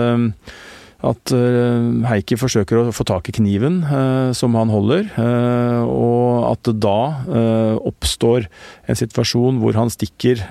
at 1.01 1.33
uh, 1.33 2.05
Heikki 2.05 2.37
forsøker 2.37 2.77
å 2.77 2.93
få 2.93 3.05
tak 3.09 3.29
i 3.31 3.35
kniven 3.35 3.81
uh, 3.87 4.29
som 4.37 4.55
han 4.57 4.71
holder, 4.73 5.07
uh, 5.17 5.81
og 5.89 6.51
at 6.51 6.63
det 6.67 6.77
da 6.83 6.97
oppstår 7.81 8.47
en 8.89 8.97
situasjon 8.97 9.59
hvor 9.61 9.77
han 9.77 9.89
stikker 9.91 10.41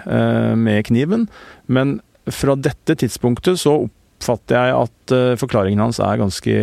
med 0.59 0.87
kniven. 0.89 1.27
Men 1.71 1.99
fra 2.31 2.57
dette 2.59 2.97
tidspunktet 2.99 3.61
så 3.61 3.77
oppfatter 3.85 4.57
jeg 4.57 4.79
at 4.79 5.15
forklaringen 5.41 5.83
hans 5.85 6.01
er 6.03 6.21
ganske 6.21 6.55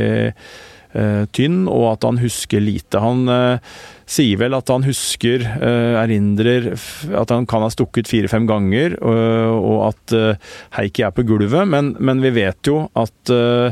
tynn, 1.36 1.66
og 1.70 1.92
at 1.92 2.08
han 2.08 2.18
husker 2.22 2.64
lite. 2.64 3.02
Han 3.04 3.28
sier 4.10 4.40
vel 4.42 4.56
at 4.58 4.72
han 4.72 4.86
husker, 4.88 5.44
uh, 5.62 5.98
erindrer 6.02 6.72
at 6.74 7.34
han 7.34 7.46
kan 7.50 7.66
ha 7.66 7.70
stukket 7.74 8.10
fire-fem 8.10 8.48
ganger, 8.50 8.98
og 9.04 9.92
at 9.92 10.16
Heikki 10.78 11.06
er 11.06 11.14
på 11.14 11.26
gulvet, 11.28 11.68
men, 11.70 11.94
men, 12.00 12.24
vi 12.24 12.32
vet 12.40 12.72
jo 12.72 12.86
at 12.98 13.34
Eh, 13.34 13.72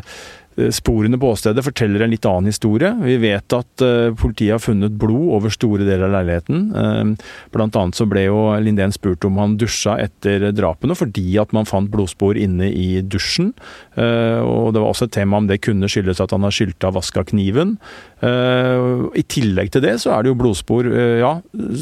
sporene 0.72 1.18
på 1.20 1.34
åstedet 1.34 1.64
forteller 1.66 2.06
en 2.06 2.14
litt 2.14 2.26
annen 2.30 2.48
historie. 2.48 2.94
Vi 3.04 3.18
vet 3.20 3.56
at 3.56 3.84
uh, 3.84 4.14
politiet 4.16 4.56
har 4.56 4.64
funnet 4.64 4.96
blod 5.00 5.34
over 5.36 5.52
store 5.54 5.84
deler 5.84 6.08
av 6.08 6.14
leiligheten. 6.16 6.62
Uh, 6.72 7.26
blant 7.56 7.76
annet 7.80 8.00
så 8.00 8.08
ble 8.08 8.26
jo 8.28 8.40
Lindén 8.64 8.96
spurt 8.96 9.26
om 9.28 9.40
han 9.42 9.58
dusja 9.60 9.98
etter 10.02 10.48
drapene 10.56 10.96
fordi 10.96 11.36
at 11.42 11.52
man 11.56 11.68
fant 11.68 11.92
blodspor 11.92 12.40
inne 12.40 12.70
i 12.72 13.02
dusjen. 13.04 13.52
Og 13.96 14.72
det 14.74 14.82
var 14.82 14.90
også 14.90 15.08
et 15.08 15.14
tema 15.16 15.40
om 15.40 15.48
det 15.50 15.62
kunne 15.64 15.88
skyldes 15.92 16.22
at 16.24 16.34
han 16.34 16.46
har 16.46 16.54
skylta 16.56 16.92
vaska 16.96 17.24
kniven. 17.30 17.76
I 18.24 19.24
tillegg 19.32 19.72
til 19.74 19.84
det 19.86 19.96
så 20.04 20.14
er 20.16 20.24
det 20.24 20.32
jo 20.32 20.38
blodspor 20.40 20.88
ja, 21.20 21.34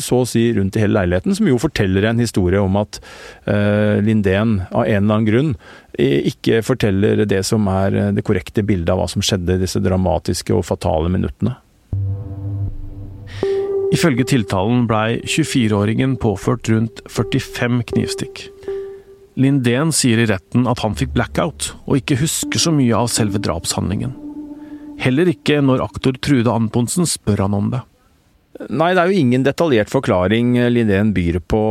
så 0.02 0.22
å 0.22 0.28
si 0.30 0.46
rundt 0.58 0.78
i 0.78 0.84
hele 0.84 0.98
leiligheten, 1.00 1.36
som 1.38 1.50
jo 1.50 1.60
forteller 1.62 2.10
en 2.10 2.22
historie 2.22 2.62
om 2.62 2.78
at 2.82 3.00
Lindén 3.46 4.60
av 4.72 4.86
en 4.86 5.04
eller 5.04 5.18
annen 5.20 5.30
grunn 5.30 5.54
ikke 6.00 6.64
forteller 6.66 7.26
det 7.30 7.44
som 7.46 7.68
er 7.70 8.14
det 8.16 8.24
korrekte 8.26 8.64
bildet 8.66 8.90
av 8.94 9.02
hva 9.02 9.10
som 9.12 9.22
skjedde 9.26 9.58
i 9.58 9.62
disse 9.62 9.82
dramatiske 9.84 10.56
og 10.56 10.66
fatale 10.66 11.12
minuttene. 11.14 11.56
Ifølge 13.94 14.26
tiltalen 14.26 14.88
blei 14.90 15.20
24-åringen 15.22 16.16
påført 16.18 16.66
rundt 16.72 17.04
45 17.14 17.84
knivstikk. 17.92 18.48
Lindén 19.38 19.94
sier 19.94 20.18
i 20.22 20.28
retten 20.30 20.66
at 20.70 20.82
han 20.82 20.98
fikk 20.98 21.14
blackout, 21.14 21.72
og 21.86 22.02
ikke 22.02 22.18
husker 22.22 22.62
så 22.62 22.74
mye 22.74 22.98
av 22.98 23.12
selve 23.14 23.42
drapshandlingen. 23.42 24.16
Heller 25.02 25.30
ikke 25.30 25.60
når 25.62 25.86
aktor 25.86 26.18
Trude 26.22 26.54
Antonsen 26.54 27.06
spør 27.10 27.46
han 27.46 27.58
om 27.58 27.70
det. 27.74 27.82
Nei, 28.54 28.92
det 28.94 29.02
er 29.02 29.10
jo 29.10 29.18
ingen 29.18 29.46
detaljert 29.46 29.90
forklaring 29.90 30.54
Lindén 30.70 31.10
byr 31.16 31.40
på 31.50 31.62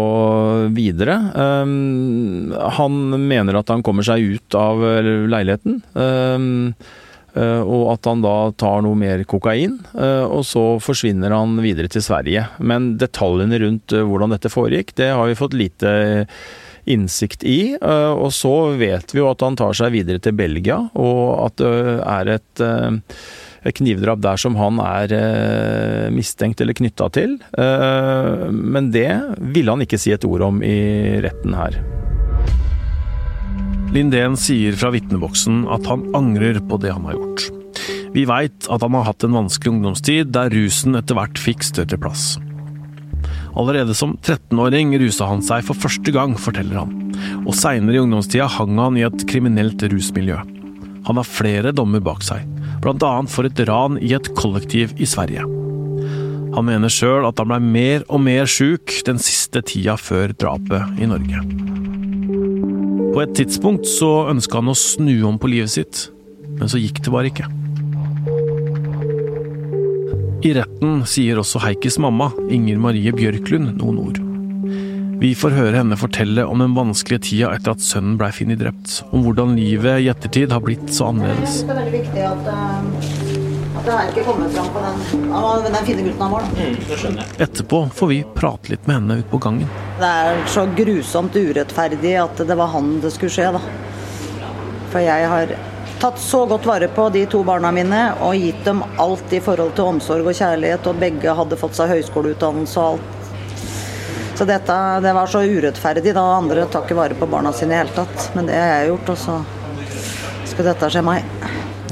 videre. 0.75 1.15
Um, 1.37 2.51
han 2.51 2.99
mener 3.23 3.61
at 3.61 3.71
han 3.71 3.85
kommer 3.87 4.07
seg 4.07 4.35
ut 4.35 4.57
av 4.59 4.83
leiligheten. 5.31 5.79
Um, 5.95 6.75
og 7.33 7.95
at 7.95 8.05
han 8.11 8.21
da 8.21 8.35
tar 8.61 8.83
noe 8.85 8.99
mer 8.99 9.23
kokain, 9.25 9.79
uh, 9.95 10.27
og 10.27 10.43
så 10.45 10.65
forsvinner 10.85 11.33
han 11.33 11.55
videre 11.65 11.89
til 11.89 12.05
Sverige. 12.05 12.45
Men 12.59 12.97
detaljene 13.01 13.63
rundt 13.63 13.95
hvordan 13.95 14.35
dette 14.35 14.53
foregikk, 14.53 14.93
det 14.99 15.13
har 15.15 15.31
vi 15.31 15.39
fått 15.39 15.57
lite 15.57 15.95
innsikt 16.83 17.47
i. 17.47 17.77
Og 17.79 18.33
så 18.35 18.75
vet 18.75 19.15
vi 19.15 19.23
jo 19.23 19.31
at 19.31 19.47
han 19.47 19.55
tar 19.57 19.79
seg 19.79 19.95
videre 19.95 20.19
til 20.19 20.35
Belgia, 20.35 20.81
og 20.99 21.23
at 21.47 21.63
det 21.63 21.95
er 22.03 22.31
et 22.35 22.63
knivdrap 23.71 24.23
der 24.25 24.41
som 24.41 24.57
han 24.59 24.81
er 24.83 25.13
eh, 25.15 26.11
mistenkt 26.15 26.61
eller 26.61 26.75
knytta 26.75 27.09
til. 27.15 27.37
Eh, 27.55 28.47
men 28.51 28.91
det 28.95 29.11
ville 29.39 29.71
han 29.71 29.85
ikke 29.87 30.01
si 30.01 30.15
et 30.15 30.27
ord 30.27 30.49
om 30.49 30.63
i 30.67 31.21
retten 31.23 31.55
her. 31.55 31.79
Lindén 33.93 34.39
sier 34.41 34.75
fra 34.81 34.89
vitneboksen 34.95 35.67
at 35.71 35.87
han 35.91 36.09
angrer 36.17 36.63
på 36.65 36.81
det 36.81 36.95
han 36.95 37.05
har 37.07 37.19
gjort. 37.19 37.51
Vi 38.13 38.25
veit 38.29 38.69
at 38.73 38.83
han 38.85 38.97
har 38.97 39.07
hatt 39.09 39.25
en 39.25 39.37
vanskelig 39.37 39.77
ungdomstid 39.77 40.33
der 40.35 40.53
rusen 40.53 40.97
etter 40.99 41.17
hvert 41.17 41.39
fikk 41.41 41.65
større 41.65 42.01
plass. 42.01 42.35
Allerede 43.57 43.95
som 43.97 44.15
13-åring 44.17 44.95
rusa 45.01 45.29
han 45.29 45.45
seg 45.45 45.65
for 45.67 45.77
første 45.77 46.13
gang, 46.15 46.35
forteller 46.41 46.83
han. 46.83 46.95
Og 47.45 47.53
seinere 47.57 47.99
i 47.99 48.03
ungdomstida 48.03 48.49
hang 48.49 48.79
han 48.81 48.97
i 48.97 49.05
et 49.05 49.27
kriminelt 49.29 49.85
rusmiljø. 49.93 50.41
Han 51.09 51.19
har 51.19 51.29
flere 51.29 51.73
dommer 51.77 52.01
bak 52.05 52.25
seg, 52.25 52.47
bl.a. 52.83 53.13
for 53.31 53.47
et 53.47 53.61
ran 53.69 53.99
i 54.03 54.13
et 54.17 54.33
kollektiv 54.39 54.93
i 54.99 55.07
Sverige. 55.09 55.47
Han 56.53 56.67
mener 56.69 56.93
sjøl 56.93 57.25
at 57.25 57.39
han 57.41 57.49
blei 57.49 57.61
mer 57.65 58.05
og 58.13 58.21
mer 58.25 58.51
sjuk 58.51 58.99
den 59.07 59.21
siste 59.23 59.63
tida 59.65 59.95
før 59.97 60.35
drapet 60.37 61.01
i 61.01 61.09
Norge. 61.09 61.45
På 63.13 63.23
et 63.23 63.33
tidspunkt 63.37 63.89
så 63.89 64.29
ønska 64.33 64.61
han 64.61 64.73
å 64.73 64.77
snu 64.77 65.15
om 65.29 65.39
på 65.41 65.51
livet 65.53 65.73
sitt, 65.73 66.07
men 66.59 66.69
så 66.69 66.81
gikk 66.81 67.03
det 67.05 67.13
bare 67.15 67.33
ikke. 67.33 67.49
I 70.43 70.57
retten 70.59 71.05
sier 71.07 71.39
også 71.39 71.63
Heikis 71.63 72.01
mamma, 72.03 72.33
Inger 72.51 72.81
Marie 72.83 73.15
Bjørklund, 73.15 73.77
noen 73.79 74.03
ord. 74.03 74.23
Vi 75.23 75.37
får 75.39 75.53
høre 75.55 75.77
henne 75.79 75.95
fortelle 75.95 76.43
om 76.51 76.59
den 76.59 76.73
vanskelige 76.75 77.23
tida 77.29 77.53
etter 77.55 77.77
at 77.77 77.83
sønnen 77.87 78.17
blei 78.19 78.33
funnet 78.35 78.59
drept. 78.59 78.95
Om 79.15 79.23
hvordan 79.23 79.53
livet 79.55 80.03
i 80.03 80.09
ettertid 80.11 80.51
har 80.51 80.65
blitt 80.65 80.89
så 80.91 81.13
annerledes. 81.13 81.61
Det 81.63 81.71
er 81.71 81.79
veldig 81.79 81.93
viktig 81.95 82.25
at, 82.27 82.49
uh, 82.51 83.77
at 83.79 83.87
det 83.87 83.99
ikke 84.09 84.25
kommet 84.27 84.57
fram 84.57 84.73
på 84.75 84.83
den, 84.83 85.69
den 85.69 85.87
fine 85.87 86.09
gutten 86.09 86.27
han 86.27 86.35
var. 86.35 86.51
Mm, 86.59 87.23
Etterpå 87.47 87.85
får 88.01 88.11
vi 88.11 88.19
prate 88.35 88.75
litt 88.75 88.91
med 88.91 88.99
henne 88.99 89.21
ute 89.21 89.31
på 89.31 89.43
gangen. 89.47 89.71
Det 90.03 90.11
er 90.27 90.43
så 90.57 90.67
grusomt 90.83 91.39
urettferdig 91.39 92.17
at 92.25 92.43
det 92.51 92.59
var 92.65 92.75
han 92.75 92.97
det 93.07 93.15
skulle 93.15 93.39
skje, 93.39 93.49
da. 93.55 93.63
For 94.91 95.07
jeg 95.07 95.33
har 95.37 95.57
tatt 96.03 96.19
så 96.19 96.43
godt 96.51 96.67
vare 96.67 96.91
på 96.91 97.07
de 97.15 97.29
to 97.31 97.47
barna 97.47 97.71
mine 97.71 98.05
og 98.27 98.35
gitt 98.43 98.67
dem 98.67 98.83
alt 98.99 99.31
i 99.31 99.39
forhold 99.39 99.77
til 99.79 99.95
omsorg 99.95 100.27
og 100.27 100.35
kjærlighet, 100.35 100.91
og 100.91 101.03
begge 101.07 101.41
hadde 101.45 101.63
fått 101.63 101.79
seg 101.79 101.95
høyskoleutdannelse 101.95 102.81
og 102.83 102.97
alt 102.97 103.22
så 104.43 104.47
dette, 104.47 105.01
det 105.01 105.13
var 105.13 105.27
så 105.27 105.43
urettferdig 105.43 106.15
da 106.15 106.23
andre 106.35 106.65
tar 106.67 106.83
ikke 106.83 106.97
vare 106.99 107.15
på 107.15 107.29
barna 107.31 107.53
sine 107.55 107.77
i 107.77 107.79
hele 107.79 107.93
tatt. 107.95 108.25
Men 108.35 108.49
det 108.49 108.57
har 108.59 108.73
jeg 108.81 108.89
gjort, 108.89 109.13
og 109.13 109.21
så 109.21 109.37
skulle 110.51 110.73
dette 110.73 110.89
skje 110.91 111.03
meg. 111.07 111.29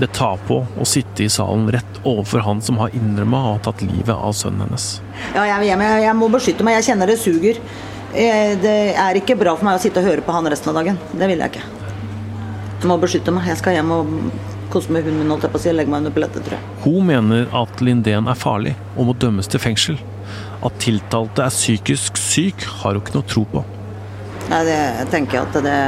Det 0.00 0.08
tar 0.16 0.40
på 0.48 0.56
å 0.66 0.86
sitte 0.88 1.22
i 1.22 1.28
salen 1.30 1.68
rett 1.70 2.00
overfor 2.02 2.42
han 2.42 2.62
som 2.64 2.80
har 2.82 2.90
innrømma 2.96 3.38
å 3.38 3.52
ha 3.52 3.62
tatt 3.68 3.84
livet 3.86 4.10
av 4.16 4.34
sønnen 4.34 4.64
hennes. 4.66 4.88
Ja, 5.36 5.44
jeg, 5.46 5.68
jeg, 5.68 6.02
jeg, 6.02 6.16
må 6.18 6.30
beskytte 6.32 6.66
meg. 6.66 6.80
Jeg 6.80 6.88
kjenner 6.90 7.12
det 7.12 7.20
suger. 7.22 7.62
Det 8.10 8.76
er 8.98 9.20
ikke 9.20 9.38
bra 9.38 9.54
for 9.54 9.70
meg 9.70 9.78
å 9.78 9.84
sitte 9.84 10.02
og 10.02 10.10
høre 10.10 10.26
på 10.26 10.34
han 10.34 10.50
resten 10.50 10.72
av 10.72 10.80
dagen. 10.80 10.98
Det 11.12 11.30
vil 11.30 11.44
jeg 11.44 11.54
ikke. 11.54 11.66
Jeg 12.80 12.90
må 12.90 12.98
beskytte 12.98 13.36
meg. 13.36 13.46
Jeg 13.52 13.62
skal 13.62 13.78
hjem 13.78 13.94
og 13.94 14.14
kose 14.74 14.90
med 14.90 15.06
hunden 15.06 15.22
min 15.22 15.30
holdt 15.36 15.46
jeg 15.46 15.54
på 15.54 15.60
å 15.60 15.68
si, 15.68 15.76
legge 15.76 15.94
meg 15.94 16.02
under 16.02 16.18
plettet, 16.18 16.42
tror 16.46 16.58
jeg. 16.58 16.78
Hun 16.82 17.12
mener 17.14 17.46
at 17.62 17.84
Lindén 17.84 18.26
er 18.26 18.38
farlig 18.38 18.74
og 18.96 19.12
må 19.12 19.20
dømmes 19.22 19.46
til 19.50 19.62
fengsel. 19.62 20.02
At 20.66 20.80
tiltalte 20.82 21.44
er 21.46 21.54
psykisk 21.54 22.18
syk, 22.20 22.66
har 22.82 22.96
hun 22.96 23.02
ikke 23.02 23.16
noe 23.16 23.28
tro 23.28 23.44
på. 23.48 23.64
Nei, 24.50 24.64
det 24.66 24.80
tenker 25.12 25.38
jeg 25.38 25.48
at 25.48 25.60
det 25.64 25.78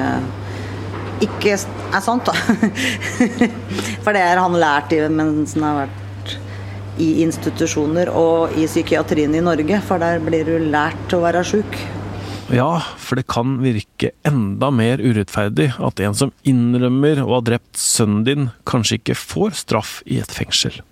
ikke 1.27 1.57
er 1.57 2.03
sant, 2.03 2.29
da. 2.29 2.35
For 4.05 4.15
det 4.15 4.23
har 4.25 4.41
han 4.43 4.59
lært 4.59 4.95
i 4.95 5.03
mens 5.13 5.57
han 5.59 5.67
har 5.67 5.83
vært 5.85 6.37
i 7.03 7.09
institusjoner 7.25 8.11
og 8.13 8.55
i 8.59 8.67
psykiatrien 8.69 9.35
i 9.35 9.43
Norge. 9.45 9.81
For 9.87 10.03
der 10.03 10.23
blir 10.25 10.47
du 10.49 10.71
lært 10.73 11.15
å 11.17 11.23
være 11.25 11.45
sjuk. 11.47 11.77
Ja, 12.53 12.83
for 13.01 13.17
det 13.17 13.31
kan 13.33 13.55
virke 13.63 14.11
enda 14.29 14.69
mer 14.75 15.01
urettferdig 15.01 15.71
at 15.81 16.01
en 16.05 16.17
som 16.19 16.35
innrømmer 16.45 17.23
å 17.23 17.39
ha 17.39 17.45
drept 17.47 17.79
sønnen 17.81 18.27
din, 18.27 18.51
kanskje 18.69 18.99
ikke 18.99 19.17
får 19.17 19.57
straff 19.63 19.95
i 20.05 20.19
et 20.21 20.35
fengsel. 20.37 20.83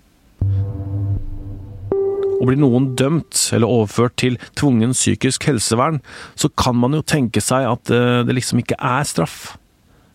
Og 2.41 2.49
blir 2.49 2.57
noen 2.57 2.89
dømt 2.97 3.37
eller 3.53 3.69
overført 3.69 4.15
til 4.17 4.39
tvungen 4.57 4.95
psykisk 4.97 5.45
helsevern, 5.45 5.99
så 6.33 6.49
kan 6.57 6.73
man 6.81 6.97
jo 6.97 7.03
tenke 7.05 7.43
seg 7.43 7.67
at 7.69 7.93
eh, 7.93 8.23
det 8.25 8.33
liksom 8.39 8.63
ikke 8.63 8.79
er 8.81 9.05
straff. 9.05 9.53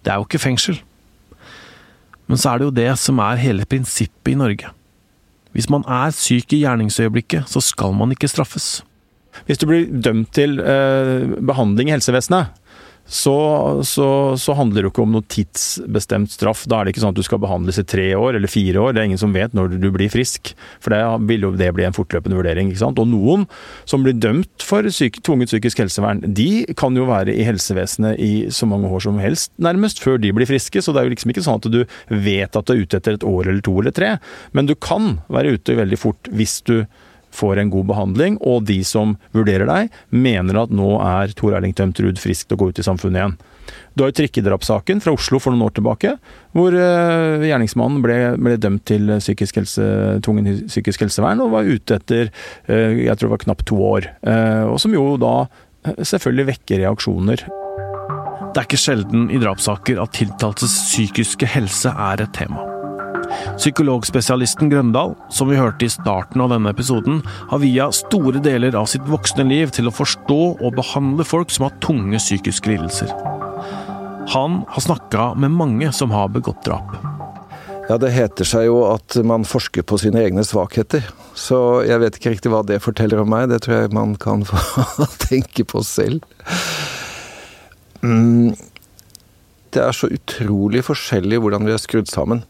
Det 0.02 0.11
er 0.11 0.18
jo 0.18 0.26
ikke 0.26 0.42
fengsel. 0.42 0.80
Men 2.26 2.40
så 2.42 2.50
er 2.50 2.59
det 2.59 2.66
jo 2.66 2.75
det 2.75 2.90
som 2.99 3.23
er 3.23 3.38
hele 3.38 3.68
prinsippet 3.71 4.35
i 4.35 4.38
Norge. 4.38 4.73
Hvis 5.54 5.71
man 5.73 5.87
er 5.87 6.11
syk 6.12 6.50
i 6.52 6.64
gjerningsøyeblikket, 6.64 7.47
så 7.49 7.62
skal 7.62 7.95
man 7.97 8.11
ikke 8.12 8.28
straffes. 8.28 8.83
Hvis 9.47 9.61
du 9.62 9.68
blir 9.68 9.87
dømt 9.87 10.33
til 10.35 10.59
eh, 10.59 11.30
behandling 11.47 11.90
i 11.90 11.95
helsevesenet, 11.95 12.50
så, 13.06 13.82
så, 13.86 14.36
så, 14.36 14.54
handler 14.58 14.82
det 14.82 14.88
jo 14.88 14.92
ikke 14.92 15.04
om 15.04 15.12
noe 15.14 15.26
tidsbestemt 15.30 16.32
straff. 16.34 16.64
Da 16.66 16.80
er 16.80 16.86
det 16.86 16.94
ikke 16.94 17.04
sånn 17.04 17.14
at 17.14 17.20
du 17.20 17.26
skal 17.26 17.40
behandles 17.42 17.78
i 17.78 17.86
tre 17.86 18.08
år 18.18 18.38
eller 18.38 18.50
fire 18.50 18.82
år. 18.82 18.96
Det 18.96 19.02
er 19.02 19.08
ingen 19.10 19.20
som 19.20 19.34
vet 19.36 19.54
når 19.54 19.76
du 19.78 19.88
blir 19.94 20.10
frisk. 20.10 20.52
For 20.82 20.94
det 20.94 21.00
vil 21.30 21.46
jo 21.46 21.52
det 21.54 21.70
bli 21.76 21.86
en 21.86 21.96
fortløpende 21.96 22.38
vurdering. 22.38 22.72
ikke 22.72 22.82
sant? 22.82 22.98
Og 23.02 23.10
noen 23.10 23.46
som 23.86 24.02
blir 24.02 24.18
dømt 24.18 24.66
for 24.66 24.90
syk, 24.90 25.20
tvunget 25.26 25.52
psykisk 25.52 25.84
helsevern, 25.84 26.25
de 26.26 26.66
kan 26.78 26.98
jo 26.98 27.06
være 27.08 27.34
i 27.36 27.46
helsevesenet 27.46 28.18
i 28.18 28.32
så 28.54 28.66
mange 28.68 28.90
år 28.90 29.06
som 29.06 29.22
helst, 29.22 29.52
nærmest, 29.62 30.02
før 30.02 30.18
de 30.22 30.34
blir 30.34 30.50
friske. 30.50 30.82
Så 30.82 30.94
det 30.94 31.02
er 31.02 31.08
jo 31.08 31.14
liksom 31.14 31.34
ikke 31.34 31.46
sånn 31.46 31.62
at 31.62 31.70
du 31.70 31.82
vet 32.10 32.58
at 32.58 32.66
du 32.66 32.75
er 32.75 32.82
ute 32.82 32.98
etter 32.98 33.20
et 33.20 33.26
år 33.26 33.46
eller 33.46 33.62
to 33.62 33.78
eller 33.78 33.94
tre. 33.94 34.16
Men 34.56 34.66
du 34.66 34.75
kan 34.75 35.20
være 35.30 35.54
ute 35.54 35.78
veldig 35.78 36.00
fort 36.00 36.34
hvis 36.34 36.58
du 36.66 36.80
får 37.36 37.60
en 37.62 37.72
god 37.72 37.90
behandling, 37.92 38.38
og 38.40 38.64
de 38.68 38.80
som 38.86 39.16
vurderer 39.36 39.68
deg, 39.68 39.92
mener 40.10 40.62
at 40.62 40.72
nå 40.74 40.96
er 41.04 41.36
Tor 41.36 41.56
Erling 41.56 41.76
Tømtrud 41.76 42.20
frisk 42.20 42.48
til 42.48 42.58
å 42.58 42.64
gå 42.64 42.70
ut 42.72 42.80
i 42.82 42.86
samfunnet 42.86 43.22
igjen. 43.22 43.36
Du 43.96 44.04
har 44.04 44.12
jo 44.12 44.16
trikkedrapssaken 44.20 45.00
fra 45.02 45.14
Oslo 45.16 45.40
for 45.42 45.54
noen 45.54 45.66
år 45.66 45.74
tilbake, 45.78 46.12
hvor 46.56 46.74
uh, 46.76 47.42
gjerningsmannen 47.42 48.02
ble, 48.04 48.18
ble, 48.38 48.56
dømt 48.62 48.84
til 48.88 49.16
psykisk 49.18 49.58
helse, 49.62 49.86
tvungen 50.24 50.66
psykisk 50.68 51.06
helsevern 51.06 51.42
og 51.44 51.54
var 51.56 51.68
ute 51.68 51.98
etter 51.98 52.30
uh, 52.68 52.92
jeg 52.92 53.16
tror 53.16 53.30
det 53.30 53.34
var 53.34 53.44
knapt 53.46 53.66
to 53.72 53.80
år. 53.88 54.10
Uh, 54.26 54.68
og 54.70 54.78
som 54.82 54.94
jo 54.94 55.08
da 55.20 55.34
selvfølgelig 55.96 56.50
vekker 56.52 56.82
reaksjoner. 56.84 57.46
Det 58.52 58.62
er 58.62 58.64
ikke 58.68 58.80
sjelden 58.80 59.28
i 59.32 59.42
drapssaker 59.42 60.00
at 60.02 60.16
tiltaltes 60.16 60.78
psykiske 60.92 61.48
helse 61.56 61.92
er 61.92 62.24
et 62.24 62.34
tema. 62.36 62.75
Psykologspesialisten 63.56 64.70
Grøndal, 64.73 65.14
som 65.32 65.50
vi 65.50 65.58
hørte 65.58 65.87
i 65.87 65.92
starten 65.92 66.42
av 66.44 66.52
denne 66.52 66.73
episoden, 66.75 67.23
har 67.50 67.62
via 67.62 67.88
store 67.94 68.42
deler 68.44 68.76
av 68.78 68.88
sitt 68.90 69.06
voksne 69.08 69.46
liv 69.49 69.73
til 69.75 69.88
å 69.88 69.94
forstå 69.94 70.40
og 70.56 70.76
behandle 70.76 71.26
folk 71.26 71.52
som 71.54 71.68
har 71.68 71.76
tunge 71.85 72.20
psykiske 72.20 72.73
lidelser. 72.73 73.12
Han 74.35 74.64
har 74.68 74.82
snakka 74.82 75.35
med 75.38 75.54
mange 75.54 75.92
som 75.94 76.11
har 76.11 76.32
begått 76.35 76.64
drap. 76.66 76.96
Ja, 77.88 77.99
Det 77.99 78.11
heter 78.11 78.49
seg 78.49 78.66
jo 78.66 78.80
at 78.88 79.14
man 79.23 79.46
forsker 79.46 79.85
på 79.87 79.99
sine 80.02 80.25
egne 80.26 80.42
svakheter. 80.44 81.06
Så 81.38 81.85
jeg 81.87 82.02
vet 82.02 82.18
ikke 82.18 82.32
riktig 82.35 82.50
hva 82.50 82.64
det 82.66 82.80
forteller 82.82 83.23
om 83.23 83.30
meg. 83.30 83.46
Det 83.52 83.61
tror 83.62 83.76
jeg 83.78 83.94
man 83.94 84.16
kan 84.18 84.42
få 84.49 85.06
tenke 85.23 85.62
på 85.68 85.85
selv. 85.87 86.26
Mm. 88.02 88.56
Det 89.70 89.82
er 89.85 89.94
så 89.94 90.11
utrolig 90.11 90.82
forskjellig 90.87 91.38
hvordan 91.42 91.66
vi 91.68 91.76
er 91.76 91.82
skrudd 91.82 92.11
sammen. 92.11 92.42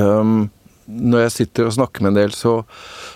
Um, 0.00 0.50
når 0.86 1.26
jeg 1.26 1.34
sitter 1.36 1.68
og 1.68 1.76
snakker 1.76 2.04
med 2.04 2.14
en 2.14 2.20
del, 2.22 2.36
så, 2.36 2.60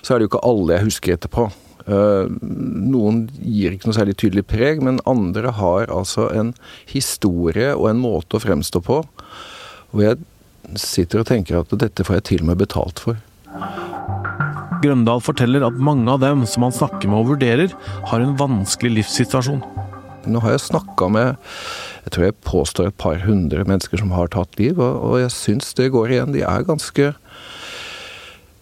så, 0.00 0.12
er 0.12 0.18
det 0.18 0.26
jo 0.26 0.33
ikke 0.35 0.47
alle 0.49 0.76
jeg 0.76 0.88
husker 0.88 1.16
etterpå. 1.16 1.49
Uh, 1.87 2.26
noen 2.42 3.26
gir 3.38 3.75
ikke 3.75 3.90
noe 3.90 3.99
særlig 3.99 4.16
tydelig 4.18 4.47
preg, 4.50 4.83
men 4.85 5.02
andre 5.06 5.52
har 5.59 5.92
altså 5.95 6.28
en 6.35 6.54
historie 6.90 7.73
og 7.76 7.90
en 7.92 8.02
måte 8.02 8.38
å 8.38 8.42
fremstå 8.42 8.83
på. 8.87 9.02
Og 9.95 10.02
jeg 10.02 10.78
sitter 10.80 11.23
og 11.23 11.30
tenker 11.30 11.61
at 11.61 11.75
dette 11.78 12.06
får 12.06 12.21
jeg 12.21 12.28
til 12.33 12.45
og 12.45 12.50
med 12.50 12.62
betalt 12.64 13.02
for. 13.02 13.21
Grøndal 14.83 15.23
forteller 15.25 15.64
at 15.66 15.78
mange 15.80 16.11
av 16.12 16.21
dem 16.23 16.45
som 16.49 16.66
han 16.66 16.75
snakker 16.75 17.09
med 17.11 17.23
og 17.23 17.30
vurderer, 17.35 17.73
har 18.11 18.23
en 18.23 18.37
vanskelig 18.38 18.99
livssituasjon. 19.00 19.62
Nå 20.26 20.42
har 20.45 20.56
jeg 20.56 20.66
snakka 20.68 21.11
med 21.12 21.37
jeg 22.06 22.14
tror 22.14 22.25
jeg 22.28 22.38
påstår 22.47 22.88
et 22.92 22.99
par 23.02 23.18
hundre 23.25 23.64
mennesker 23.66 23.99
som 23.99 24.12
har 24.14 24.30
tatt 24.30 24.54
liv, 24.61 24.78
og, 24.78 25.16
jeg 25.18 25.33
syns 25.35 25.73
det 25.75 25.90
går 25.90 26.12
igjen. 26.14 26.35
De 26.37 26.45
er 26.47 26.66
ganske 26.68 27.14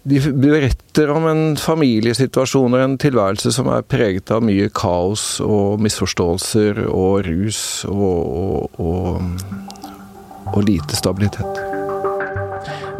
de 0.04 0.20
beretter 0.20 1.08
om 1.12 1.24
en 1.30 1.42
familiesituasjon 1.56 2.76
og 2.76 2.80
en 2.80 2.96
tilværelse 3.00 3.54
som 3.56 3.70
er 3.72 3.86
preget 3.88 4.28
av 4.32 4.44
mye 4.44 4.68
kaos 4.76 5.38
og 5.40 5.80
misforståelser 5.80 6.82
og 6.90 7.24
rus 7.24 7.62
og, 7.88 8.18
og, 8.42 8.80
og, 8.84 10.52
og 10.52 10.60
lite 10.68 11.00
stabilitet. 11.00 11.62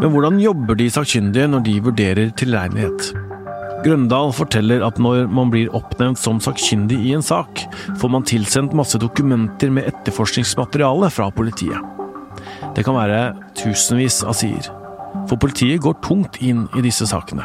Men 0.01 0.11
hvordan 0.13 0.41
jobber 0.41 0.81
de 0.81 0.89
sakkyndige 0.93 1.53
når 1.53 1.69
de 1.69 1.77
vurderer 1.85 2.33
tilregnelighet? 2.41 3.24
Grøndal 3.85 4.31
forteller 4.33 4.81
at 4.87 4.97
når 5.03 5.27
man 5.29 5.51
blir 5.53 5.73
oppnevnt 5.77 6.17
som 6.17 6.39
sakkyndig 6.41 6.97
i 7.05 7.13
en 7.17 7.25
sak, 7.25 7.67
får 8.01 8.13
man 8.13 8.25
tilsendt 8.25 8.77
masse 8.77 8.97
dokumenter 9.01 9.69
med 9.75 9.91
etterforskningsmateriale 9.91 11.11
fra 11.13 11.29
politiet. 11.35 11.77
Det 12.75 12.85
kan 12.87 12.97
være 12.97 13.35
tusenvis 13.61 14.23
av 14.25 14.39
sider. 14.39 14.71
For 15.29 15.37
politiet 15.41 15.83
går 15.85 15.99
tungt 16.05 16.41
inn 16.41 16.65
i 16.75 16.85
disse 16.85 17.07
sakene. 17.11 17.45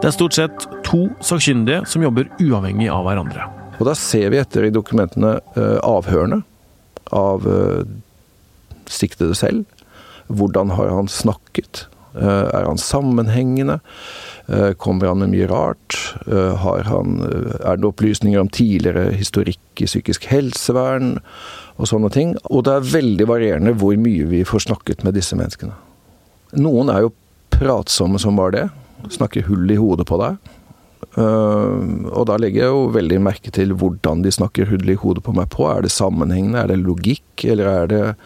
Det 0.00 0.10
er 0.10 0.16
stort 0.16 0.36
sett 0.36 0.68
to 0.84 1.06
sakkyndige 1.24 1.82
som 1.88 2.04
jobber 2.04 2.28
uavhengig 2.40 2.90
av 2.92 3.04
hverandre. 3.08 3.48
Og 3.80 3.88
Da 3.88 3.96
ser 3.96 4.28
vi 4.32 4.40
etter 4.40 4.68
i 4.68 4.74
dokumentene 4.74 5.38
eh, 5.56 5.78
avhørene 5.80 6.42
av 7.16 7.48
eh, 7.48 7.88
siktede 8.84 9.36
selv. 9.38 9.64
Hvordan 10.28 10.76
har 10.76 10.92
han 10.92 11.08
snakket? 11.08 11.86
Eh, 12.14 12.46
er 12.52 12.68
han 12.68 12.80
sammenhengende? 12.80 13.80
Eh, 14.50 14.72
kommer 14.72 15.06
han 15.06 15.18
med 15.18 15.30
mye 15.30 15.46
rart? 15.46 16.14
Eh, 16.26 16.56
har 16.56 16.82
han, 16.82 17.20
eh, 17.22 17.70
er 17.70 17.76
det 17.76 17.86
opplysninger 17.86 18.40
om 18.40 18.48
tidligere 18.48 19.12
historikk 19.14 19.82
i 19.82 19.86
psykisk 19.86 20.26
helsevern? 20.26 21.18
Og 21.78 21.86
sånne 21.86 22.10
ting. 22.10 22.36
Og 22.50 22.64
det 22.64 22.72
er 22.74 22.92
veldig 22.92 23.26
varierende 23.26 23.74
hvor 23.78 23.96
mye 23.96 24.26
vi 24.26 24.42
får 24.44 24.66
snakket 24.66 25.04
med 25.04 25.14
disse 25.14 25.36
menneskene. 25.38 25.72
Noen 26.58 26.90
er 26.90 27.06
jo 27.06 27.12
pratsomme 27.50 28.18
som 28.18 28.36
var 28.36 28.50
det. 28.50 28.70
Snakker 29.08 29.46
hull 29.46 29.70
i 29.70 29.78
hodet 29.78 30.06
på 30.06 30.18
deg. 30.18 30.38
og 31.16 32.26
da 32.26 32.36
legger 32.36 32.60
jeg 32.60 32.70
jo 32.70 32.90
veldig 32.92 33.20
merke 33.20 33.50
til 33.50 33.72
hvordan 33.72 34.22
de 34.22 34.30
snakker 34.30 34.68
hull 34.68 34.88
i 34.88 34.94
hodet 34.94 35.24
på 35.24 35.34
meg 35.34 35.48
på. 35.48 35.66
Er 35.66 35.82
det 35.82 35.90
sammenhengende, 35.90 36.60
er 36.62 36.68
det 36.68 36.84
logikk, 36.84 37.44
eller 37.44 37.66
er 37.66 37.86
det 37.86 38.16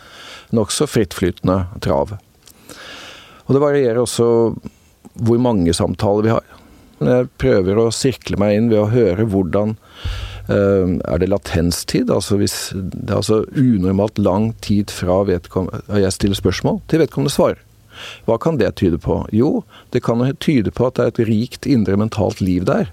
nokså 0.52 0.86
frittflytende 0.86 1.66
trav? 1.80 2.18
Og 3.46 3.54
det 3.54 3.62
varierer 3.62 4.02
også 4.02 4.58
hvor 5.14 5.40
mange 5.42 5.74
samtaler 5.76 6.26
vi 6.26 6.34
har. 6.34 6.46
Jeg 7.04 7.28
prøver 7.42 7.80
å 7.80 7.90
sirkle 7.94 8.38
meg 8.40 8.56
inn 8.56 8.70
ved 8.70 8.80
å 8.80 8.90
høre 8.92 9.26
hvordan 9.28 9.74
uh, 9.74 10.86
Er 10.94 11.20
det 11.20 11.30
latenstid? 11.32 12.12
Altså 12.12 12.38
hvis 12.40 12.56
det 12.74 13.10
er 13.10 13.18
altså 13.18 13.42
unormalt 13.50 14.20
lang 14.22 14.52
tid 14.64 14.92
fra 14.94 15.22
jeg 15.26 16.14
stiller 16.14 16.38
spørsmål 16.38 16.80
til 16.88 17.02
vedkommende 17.02 17.34
svarer. 17.34 17.60
Hva 18.26 18.38
kan 18.42 18.58
det 18.58 18.72
tyde 18.80 18.98
på? 18.98 19.20
Jo, 19.34 19.62
det 19.94 20.02
kan 20.06 20.22
tyde 20.42 20.72
på 20.74 20.88
at 20.88 20.96
det 20.98 21.04
er 21.04 21.12
et 21.12 21.26
rikt 21.28 21.68
indre 21.70 21.98
mentalt 22.00 22.40
liv 22.42 22.66
der 22.66 22.90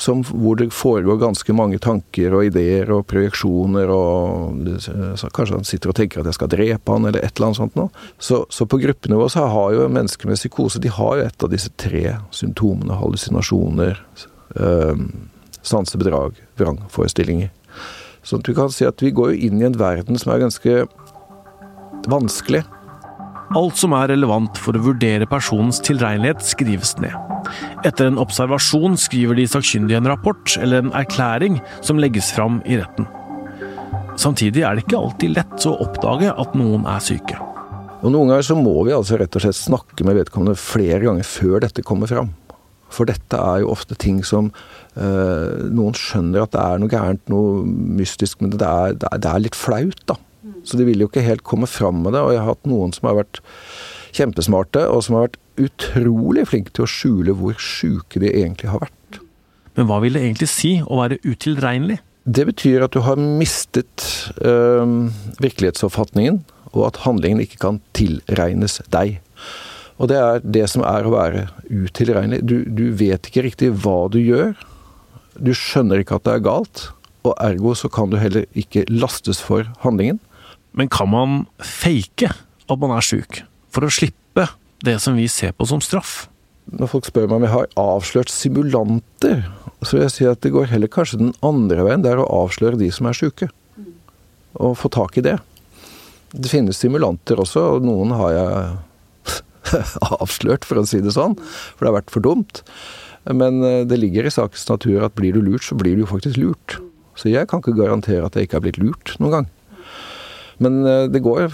som, 0.00 0.22
hvor 0.24 0.56
det 0.56 0.70
foregår 0.74 1.18
ganske 1.20 1.52
mange 1.56 1.78
tanker 1.82 2.34
og 2.36 2.48
ideer 2.48 2.90
og 2.94 3.06
projeksjoner 3.10 3.90
og 3.92 4.56
Kanskje 5.30 5.56
han 5.56 5.66
sitter 5.68 5.92
og 5.92 5.96
tenker 5.98 6.22
at 6.22 6.30
jeg 6.30 6.36
skal 6.36 6.50
drepe 6.52 6.94
han, 6.94 7.06
eller 7.08 7.22
et 7.22 7.34
eller 7.34 7.50
annet 7.50 7.60
sånt 7.60 7.76
noe. 7.78 7.90
Så, 8.18 8.42
så 8.52 8.66
på 8.68 8.80
gruppenivå 8.80 9.28
så 9.32 9.46
har 9.52 9.74
jo 9.76 9.88
mennesker 9.92 10.30
med 10.30 10.40
psykose 10.40 10.82
de 10.82 10.92
har 10.92 11.18
jo 11.18 11.26
et 11.26 11.44
av 11.46 11.52
disse 11.52 11.70
tre 11.80 12.16
symptomene. 12.34 12.96
Hallusinasjoner, 13.00 14.00
øh, 14.56 15.04
sansebedrag, 15.62 16.40
vrangforestillinger. 16.60 17.52
Sånn 18.26 18.42
at 18.42 18.48
du 18.48 18.56
kan 18.56 18.72
si 18.72 18.88
at 18.88 19.00
vi 19.04 19.12
går 19.16 19.32
jo 19.32 19.48
inn 19.48 19.62
i 19.62 19.68
en 19.68 19.78
verden 19.80 20.18
som 20.20 20.32
er 20.34 20.42
ganske 20.44 20.84
vanskelig. 22.10 22.64
Alt 23.58 23.80
som 23.80 23.94
er 23.98 24.12
relevant 24.12 24.58
for 24.62 24.76
å 24.78 24.82
vurdere 24.84 25.26
personens 25.26 25.80
tilregnelighet, 25.82 26.44
skrives 26.46 26.92
ned. 27.02 27.16
Etter 27.82 28.06
en 28.06 28.20
observasjon 28.22 28.94
skriver 29.00 29.40
de 29.40 29.46
sakkyndige 29.50 29.98
en 29.98 30.06
rapport 30.06 30.54
eller 30.60 30.84
en 30.84 30.92
erklæring 30.94 31.58
som 31.82 31.98
legges 31.98 32.30
fram 32.36 32.60
i 32.62 32.78
retten. 32.78 33.08
Samtidig 34.20 34.62
er 34.62 34.76
det 34.76 34.84
ikke 34.84 35.00
alltid 35.00 35.34
lett 35.34 35.66
å 35.66 35.74
oppdage 35.82 36.30
at 36.30 36.54
noen 36.54 36.86
er 36.86 37.02
syke. 37.02 37.40
Og 38.00 38.14
Noen 38.14 38.30
ganger 38.30 38.46
så 38.46 38.56
må 38.56 38.76
vi 38.86 38.94
altså 38.94 39.18
rett 39.18 39.34
og 39.34 39.42
slett 39.42 39.58
snakke 39.58 40.06
med 40.06 40.20
vedkommende 40.20 40.54
flere 40.56 41.02
ganger 41.08 41.26
før 41.26 41.58
dette 41.66 41.84
kommer 41.84 42.08
fram. 42.08 42.30
For 42.90 43.10
dette 43.10 43.38
er 43.38 43.64
jo 43.64 43.74
ofte 43.74 43.98
ting 43.98 44.22
som 44.26 44.52
øh, 44.94 45.68
Noen 45.74 45.98
skjønner 45.98 46.46
at 46.46 46.54
det 46.54 46.62
er 46.62 46.80
noe 46.82 46.90
gærent, 46.90 47.26
noe 47.30 47.66
mystisk, 47.66 48.40
men 48.42 48.54
det 48.54 48.66
er, 48.66 48.94
det 48.94 49.30
er 49.30 49.42
litt 49.42 49.58
flaut, 49.58 50.06
da. 50.06 50.16
Så 50.64 50.78
de 50.80 50.86
vil 50.88 51.02
jo 51.02 51.08
ikke 51.10 51.24
helt 51.26 51.44
komme 51.46 51.68
fram 51.70 52.02
med 52.04 52.14
det. 52.16 52.22
Og 52.24 52.34
jeg 52.34 52.42
har 52.42 52.52
hatt 52.54 52.68
noen 52.70 52.94
som 52.96 53.10
har 53.10 53.18
vært 53.20 53.42
kjempesmarte, 54.16 54.86
og 54.90 55.04
som 55.06 55.18
har 55.18 55.28
vært 55.28 55.40
utrolig 55.60 56.46
flinke 56.50 56.72
til 56.74 56.86
å 56.86 56.90
skjule 56.90 57.34
hvor 57.36 57.58
sjuke 57.60 58.22
de 58.22 58.32
egentlig 58.32 58.70
har 58.72 58.82
vært. 58.82 59.20
Men 59.78 59.88
hva 59.88 60.00
vil 60.02 60.16
det 60.16 60.24
egentlig 60.24 60.50
si 60.50 60.78
å 60.82 61.00
være 61.00 61.20
utilregnelig? 61.24 62.00
Det 62.30 62.44
betyr 62.50 62.84
at 62.84 62.94
du 62.94 63.00
har 63.06 63.20
mistet 63.20 64.06
øh, 64.44 65.08
virkelighetsoppfatningen, 65.40 66.42
og 66.70 66.86
at 66.90 67.02
handlingen 67.06 67.42
ikke 67.42 67.60
kan 67.62 67.80
tilregnes 67.96 68.78
deg. 68.92 69.18
Og 70.00 70.08
det 70.10 70.18
er 70.20 70.44
det 70.44 70.66
som 70.72 70.84
er 70.86 71.06
å 71.06 71.14
være 71.14 71.46
utilregnelig. 71.68 72.42
Du, 72.46 72.56
du 72.64 72.90
vet 72.96 73.26
ikke 73.28 73.44
riktig 73.48 73.72
hva 73.82 74.04
du 74.12 74.20
gjør. 74.20 74.54
Du 75.36 75.52
skjønner 75.56 76.02
ikke 76.02 76.20
at 76.20 76.26
det 76.28 76.36
er 76.36 76.46
galt, 76.46 76.86
og 77.26 77.36
ergo 77.42 77.74
så 77.76 77.90
kan 77.92 78.12
du 78.12 78.18
heller 78.20 78.46
ikke 78.56 78.86
lastes 78.88 79.42
for 79.44 79.68
handlingen. 79.84 80.20
Men 80.76 80.90
kan 80.92 81.10
man 81.10 81.38
fake 81.58 82.30
at 82.30 82.78
man 82.78 82.94
er 82.94 83.04
sjuk, 83.04 83.42
for 83.72 83.86
å 83.86 83.92
slippe 83.92 84.46
det 84.86 84.96
som 85.02 85.16
vi 85.18 85.26
ser 85.30 85.52
på 85.56 85.66
som 85.68 85.82
straff. 85.84 86.28
Når 86.70 86.90
folk 86.92 87.08
spør 87.08 87.26
meg 87.26 87.40
om 87.40 87.46
jeg 87.46 87.54
har 87.54 87.72
avslørt 87.82 88.30
simulanter, 88.30 89.42
så 89.82 89.96
vil 89.96 90.04
jeg 90.04 90.14
si 90.14 90.28
at 90.30 90.42
det 90.44 90.52
går 90.54 90.70
heller 90.70 90.92
kanskje 90.92 91.18
den 91.22 91.32
andre 91.44 91.82
veien. 91.86 92.04
Det 92.04 92.12
er 92.12 92.22
å 92.22 92.28
avsløre 92.44 92.78
de 92.78 92.90
som 92.94 93.08
er 93.10 93.16
sjuke. 93.16 93.50
Og 94.60 94.76
få 94.78 94.90
tak 94.92 95.18
i 95.18 95.24
det. 95.24 95.36
Det 96.30 96.50
finnes 96.52 96.78
simulanter 96.78 97.42
også, 97.42 97.64
og 97.74 97.86
noen 97.86 98.14
har 98.14 98.36
jeg 98.36 99.82
avslørt, 100.20 100.66
for 100.68 100.78
å 100.78 100.86
si 100.86 101.02
det 101.02 101.16
sånn. 101.16 101.34
For 101.74 101.82
det 101.82 101.90
har 101.90 101.98
vært 101.98 102.14
for 102.14 102.24
dumt. 102.24 102.62
Men 103.28 103.64
eh, 103.66 103.82
det 103.88 103.98
ligger 104.00 104.26
i 104.28 104.32
sakens 104.32 104.68
natur 104.70 105.02
at 105.06 105.16
blir 105.18 105.34
du 105.34 105.42
lurt, 105.44 105.66
så 105.66 105.76
blir 105.78 105.98
du 105.98 106.04
jo 106.04 106.12
faktisk 106.12 106.38
lurt. 106.40 106.78
Så 107.18 107.32
jeg 107.32 107.50
kan 107.50 107.60
ikke 107.60 107.76
garantere 107.76 108.28
at 108.28 108.38
jeg 108.38 108.46
ikke 108.46 108.60
har 108.60 108.64
blitt 108.68 108.80
lurt 108.80 109.16
noen 109.20 109.40
gang. 109.40 109.50
Men 110.60 110.84
eh, 110.86 111.06
det 111.12 111.22
går 111.24 111.48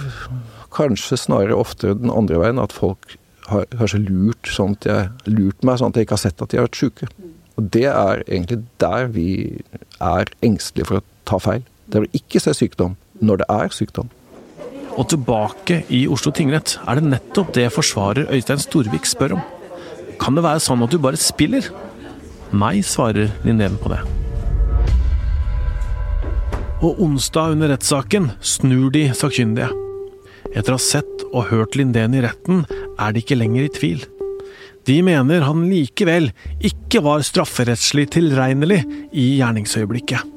kanskje 0.77 1.19
snarere 1.21 1.57
oftere 1.57 1.97
den 1.99 2.13
andre 2.13 2.41
veien, 2.43 2.61
at 2.63 2.75
folk 2.75 3.17
har 3.51 3.67
kanskje 3.71 4.03
lurt, 4.09 4.51
sånn 4.51 4.75
jeg, 4.85 5.11
lurt 5.31 5.65
meg 5.65 5.79
sånn 5.79 5.93
at 5.93 5.99
jeg 5.99 6.09
ikke 6.09 6.19
har 6.19 6.25
sett 6.25 6.43
at 6.43 6.53
de 6.53 6.61
har 6.61 6.67
vært 6.67 6.81
syke. 6.81 7.09
Og 7.57 7.71
det 7.73 7.87
er 7.89 8.23
egentlig 8.27 8.65
der 8.83 9.09
vi 9.15 9.31
er 10.03 10.31
engstelige 10.45 10.91
for 10.91 11.01
å 11.01 11.07
ta 11.29 11.41
feil. 11.41 11.65
Det 11.87 12.01
er 12.01 12.09
å 12.09 12.15
ikke 12.19 12.43
se 12.43 12.53
sykdom 12.59 12.97
når 13.23 13.43
det 13.43 13.51
er 13.55 13.73
sykdom. 13.73 14.11
Og 14.97 15.09
tilbake 15.13 15.83
i 15.93 16.07
Oslo 16.09 16.33
tingrett 16.35 16.79
er 16.89 16.99
det 16.99 17.11
nettopp 17.13 17.53
det 17.57 17.69
forsvarer 17.73 18.31
Øystein 18.33 18.61
Storvik 18.63 19.09
spør 19.09 19.39
om. 19.39 19.43
Kan 20.21 20.37
det 20.37 20.45
være 20.47 20.65
sånn 20.65 20.85
at 20.85 20.93
du 20.93 21.01
bare 21.01 21.21
spiller? 21.21 21.69
Nei, 22.57 22.79
svarer 22.87 23.35
Linneve 23.45 23.77
på 23.83 23.93
det. 23.93 24.01
Og 26.85 26.99
onsdag 27.01 27.55
under 27.55 27.71
rettssaken 27.73 28.29
snur 28.45 28.91
de 28.93 29.07
sakkyndige. 29.17 29.71
Etter 30.53 30.75
å 30.75 30.77
ha 30.77 30.83
sett 30.83 31.25
og 31.31 31.49
hørt 31.49 31.77
Lindén 31.79 32.17
i 32.17 32.21
retten, 32.25 32.65
er 33.01 33.15
de 33.15 33.23
ikke 33.23 33.39
lenger 33.39 33.65
i 33.65 33.73
tvil. 33.73 34.05
De 34.87 35.01
mener 35.03 35.43
han 35.43 35.65
likevel 35.71 36.29
ikke 36.65 37.01
var 37.03 37.25
strafferettslig 37.27 38.11
tilregnelig 38.15 38.83
i 39.11 39.39
gjerningsøyeblikket. 39.41 40.33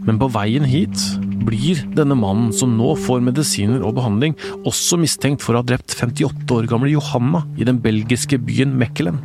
Men 0.00 0.16
på 0.16 0.30
veien 0.32 0.64
hit 0.64 0.96
blir 1.44 1.82
denne 1.92 2.16
mannen 2.16 2.54
som 2.56 2.72
nå 2.78 2.94
får 3.04 3.20
medisiner 3.26 3.84
og 3.84 3.98
behandling, 3.98 4.36
også 4.64 4.98
mistenkt 5.02 5.44
for 5.44 5.54
å 5.54 5.60
ha 5.60 5.68
drept 5.68 5.92
58 5.92 6.48
år 6.56 6.70
gamle 6.70 6.94
Johanna 6.94 7.44
i 7.60 7.68
den 7.68 7.82
belgiske 7.84 8.40
byen 8.40 8.72
Mekkelen. 8.80 9.20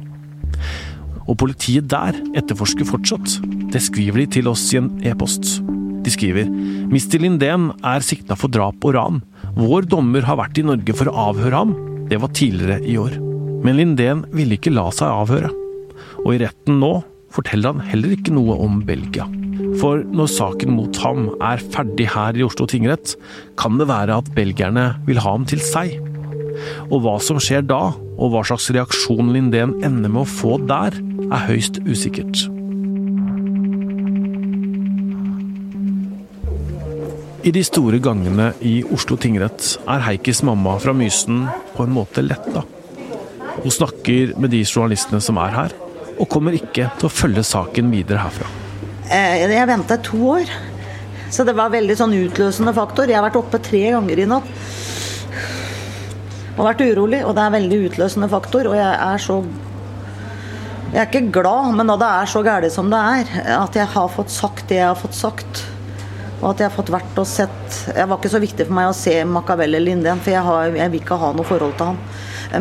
Og 1.26 1.40
politiet 1.42 1.88
der 1.90 2.20
etterforsker 2.36 2.86
fortsatt. 2.86 3.40
Det 3.72 3.82
skriver 3.82 4.26
de 4.26 4.28
til 4.38 4.52
oss 4.52 4.68
i 4.76 4.82
en 4.84 4.92
e-post. 5.08 5.56
De 6.06 6.14
skriver 6.14 6.50
Mr. 6.86 7.18
Lindén 7.18 7.72
er 7.82 8.06
sikta 8.06 8.38
for 8.38 8.54
drap 8.54 8.84
og 8.86 8.94
ran. 8.94 9.22
Vår 9.58 9.88
dommer 9.90 10.26
har 10.28 10.38
vært 10.38 10.60
i 10.62 10.66
Norge 10.68 10.94
for 10.98 11.10
å 11.10 11.32
avhøre 11.32 11.62
ham. 11.64 11.74
Det 12.12 12.20
var 12.22 12.34
tidligere 12.38 12.78
i 12.86 12.98
år. 13.02 13.18
Men 13.66 13.80
Lindén 13.80 14.22
ville 14.36 14.60
ikke 14.60 14.74
la 14.76 14.92
seg 14.94 15.10
avhøre. 15.10 15.50
Og 16.22 16.36
i 16.36 16.42
retten 16.44 16.78
nå 16.82 17.00
forteller 17.34 17.74
han 17.74 17.90
heller 17.90 18.14
ikke 18.16 18.36
noe 18.36 18.58
om 18.62 18.84
Belgia. 18.86 19.26
For 19.82 20.04
når 20.06 20.30
saken 20.32 20.76
mot 20.78 20.98
ham 21.04 21.30
er 21.44 21.64
ferdig 21.74 22.08
her 22.14 22.38
i 22.38 22.46
Oslo 22.46 22.68
tingrett, 22.70 23.16
kan 23.60 23.80
det 23.80 23.90
være 23.90 24.22
at 24.22 24.30
belgierne 24.38 24.92
vil 25.08 25.22
ha 25.24 25.34
ham 25.36 25.48
til 25.50 25.64
seg. 25.64 25.98
Og 26.92 27.02
hva 27.04 27.18
som 27.24 27.42
skjer 27.42 27.66
da, 27.68 27.96
og 28.16 28.32
hva 28.32 28.46
slags 28.48 28.70
reaksjon 28.76 29.34
Lindén 29.36 29.76
ender 29.84 30.12
med 30.12 30.24
å 30.24 30.30
få 30.30 30.60
der, 30.70 30.96
er 31.26 31.48
høyst 31.50 31.82
usikkert. 31.90 32.46
I 37.46 37.52
de 37.54 37.62
store 37.62 38.00
gangene 38.02 38.48
i 38.66 38.80
Oslo 38.96 39.20
tingrett 39.22 39.76
er 39.86 40.02
Heikis 40.02 40.40
mamma 40.48 40.80
fra 40.82 40.96
Mysen 40.98 41.44
på 41.76 41.84
en 41.86 41.92
måte 41.94 42.24
letta. 42.26 42.64
Hun 43.60 43.74
snakker 43.74 44.32
med 44.42 44.50
de 44.50 44.64
journalistene 44.66 45.20
som 45.22 45.38
er 45.38 45.54
her, 45.54 45.76
og 46.18 46.26
kommer 46.32 46.58
ikke 46.58 46.88
til 46.98 47.06
å 47.06 47.12
følge 47.14 47.44
saken 47.46 47.92
videre 47.94 48.24
herfra. 48.24 48.50
Eh, 49.12 49.46
Jeg 49.46 49.68
venta 49.70 49.98
to 50.02 50.24
år, 50.40 50.50
så 51.30 51.46
det 51.46 51.54
var 51.54 51.70
veldig 51.70 51.98
sånn 52.00 52.18
utløsende 52.18 52.74
faktor. 52.74 53.06
Jeg 53.06 53.20
har 53.20 53.28
vært 53.28 53.38
oppe 53.38 53.62
tre 53.62 53.84
ganger 53.94 54.24
i 54.24 54.26
natt 54.26 54.50
og 56.56 56.66
vært 56.66 56.82
urolig, 56.82 57.22
og 57.28 57.36
det 57.36 57.46
er 57.46 57.56
veldig 57.60 57.80
utløsende 57.92 58.32
faktor. 58.32 58.72
Og 58.72 58.76
jeg 58.80 58.90
er 58.90 59.22
så 59.22 59.44
Jeg 60.96 61.02
er 61.02 61.08
ikke 61.12 61.42
glad, 61.42 61.76
men 61.76 61.86
når 61.92 61.98
det 62.00 62.10
er 62.10 62.26
så 62.32 62.42
galt 62.42 62.72
som 62.72 62.90
det 62.90 62.98
er, 62.98 63.32
at 63.60 63.76
jeg 63.76 63.86
har 63.86 64.08
fått 64.10 64.32
sagt 64.32 64.70
det 64.70 64.78
jeg 64.78 64.88
har 64.88 64.96
fått 64.96 65.14
sagt, 65.14 65.66
og 66.46 66.52
at 66.52 66.62
jeg 66.62 66.70
har 66.70 66.76
fått 66.76 66.92
vært 66.94 67.18
og 67.18 67.26
sett 67.26 67.78
Det 67.90 68.04
var 68.06 68.20
ikke 68.20 68.30
så 68.30 68.42
viktig 68.44 68.68
for 68.68 68.78
meg 68.78 68.92
å 68.92 68.96
se 68.96 69.16
Machiavelli 69.26 69.80
Lindén, 69.82 70.22
for 70.22 70.36
jeg, 70.36 70.46
har, 70.46 70.76
jeg 70.78 70.92
vil 70.94 71.02
ikke 71.02 71.18
ha 71.18 71.32
noe 71.34 71.48
forhold 71.48 71.74
til 71.80 71.90
han. 71.90 71.98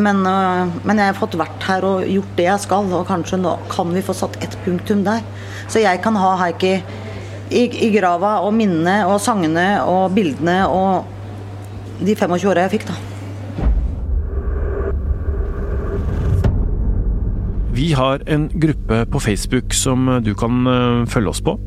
Men, 0.00 0.22
øh, 0.24 0.70
men 0.88 1.00
jeg 1.02 1.10
har 1.10 1.18
fått 1.18 1.36
vært 1.36 1.66
her 1.68 1.84
og 1.84 2.06
gjort 2.08 2.32
det 2.38 2.46
jeg 2.46 2.62
skal, 2.64 2.88
og 2.96 3.04
kanskje 3.10 3.38
nå 3.42 3.52
kan 3.68 3.92
vi 3.92 4.02
få 4.04 4.16
satt 4.16 4.38
et 4.42 4.56
punktum 4.64 5.04
der. 5.04 5.20
Så 5.68 5.84
jeg 5.84 6.00
kan 6.04 6.16
ha 6.16 6.32
Heikki 6.40 6.78
i, 7.52 7.66
i 7.68 7.90
grava 7.92 8.38
og 8.46 8.54
minnene 8.56 9.02
og 9.04 9.20
sangene 9.20 9.66
og 9.84 10.14
bildene 10.16 10.62
og 10.64 11.04
de 12.00 12.16
25 12.16 12.48
åra 12.50 12.64
jeg 12.64 12.78
fikk, 12.78 12.88
da. 12.88 12.96
Vi 17.74 17.92
har 17.92 18.24
en 18.30 18.48
gruppe 18.48 19.04
på 19.12 19.20
Facebook 19.20 19.76
som 19.76 20.08
du 20.24 20.32
kan 20.38 20.66
eh, 20.70 21.06
følge 21.10 21.36
oss 21.36 21.44
på. 21.44 21.58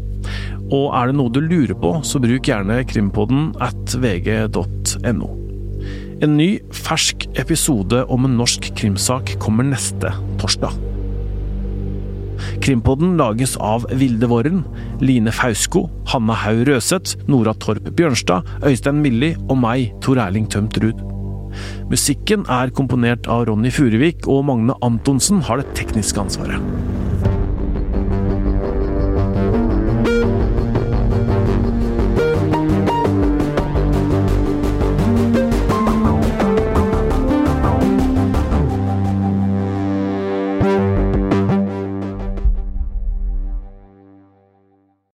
Og 0.68 0.92
er 0.92 1.10
det 1.10 1.16
noe 1.16 1.32
du 1.32 1.40
lurer 1.44 1.78
på, 1.80 1.94
så 2.04 2.20
bruk 2.20 2.50
gjerne 2.50 2.82
krimpodden 2.90 3.54
at 3.64 3.96
vg.no. 3.96 5.30
En 6.18 6.34
ny, 6.34 6.50
fersk 6.74 7.28
episode 7.38 8.02
om 8.12 8.26
en 8.26 8.38
norsk 8.40 8.72
krimsak 8.76 9.36
kommer 9.44 9.68
neste 9.68 10.12
torsdag. 10.42 10.74
Krimpodden 12.62 13.16
lages 13.18 13.56
av 13.64 13.86
Vilde 13.98 14.28
Våren, 14.30 14.64
Line 15.02 15.32
Fausko, 15.34 15.86
Hanna 16.12 16.36
Haug 16.42 16.66
Røseth, 16.70 17.18
Nora 17.30 17.54
Torp 17.62 17.92
Bjørnstad, 17.98 18.50
Øystein 18.66 19.02
Milli 19.04 19.36
og 19.48 19.58
meg, 19.62 19.94
Tor 20.04 20.20
Erling 20.22 20.50
Tømt 20.52 20.78
Ruud. 20.84 21.00
Musikken 21.90 22.44
er 22.52 22.74
komponert 22.76 23.30
av 23.32 23.48
Ronny 23.50 23.72
Furuvik, 23.74 24.28
og 24.30 24.46
Magne 24.50 24.76
Antonsen 24.86 25.42
har 25.48 25.62
det 25.62 25.72
tekniske 25.80 26.22
ansvaret. 26.22 26.62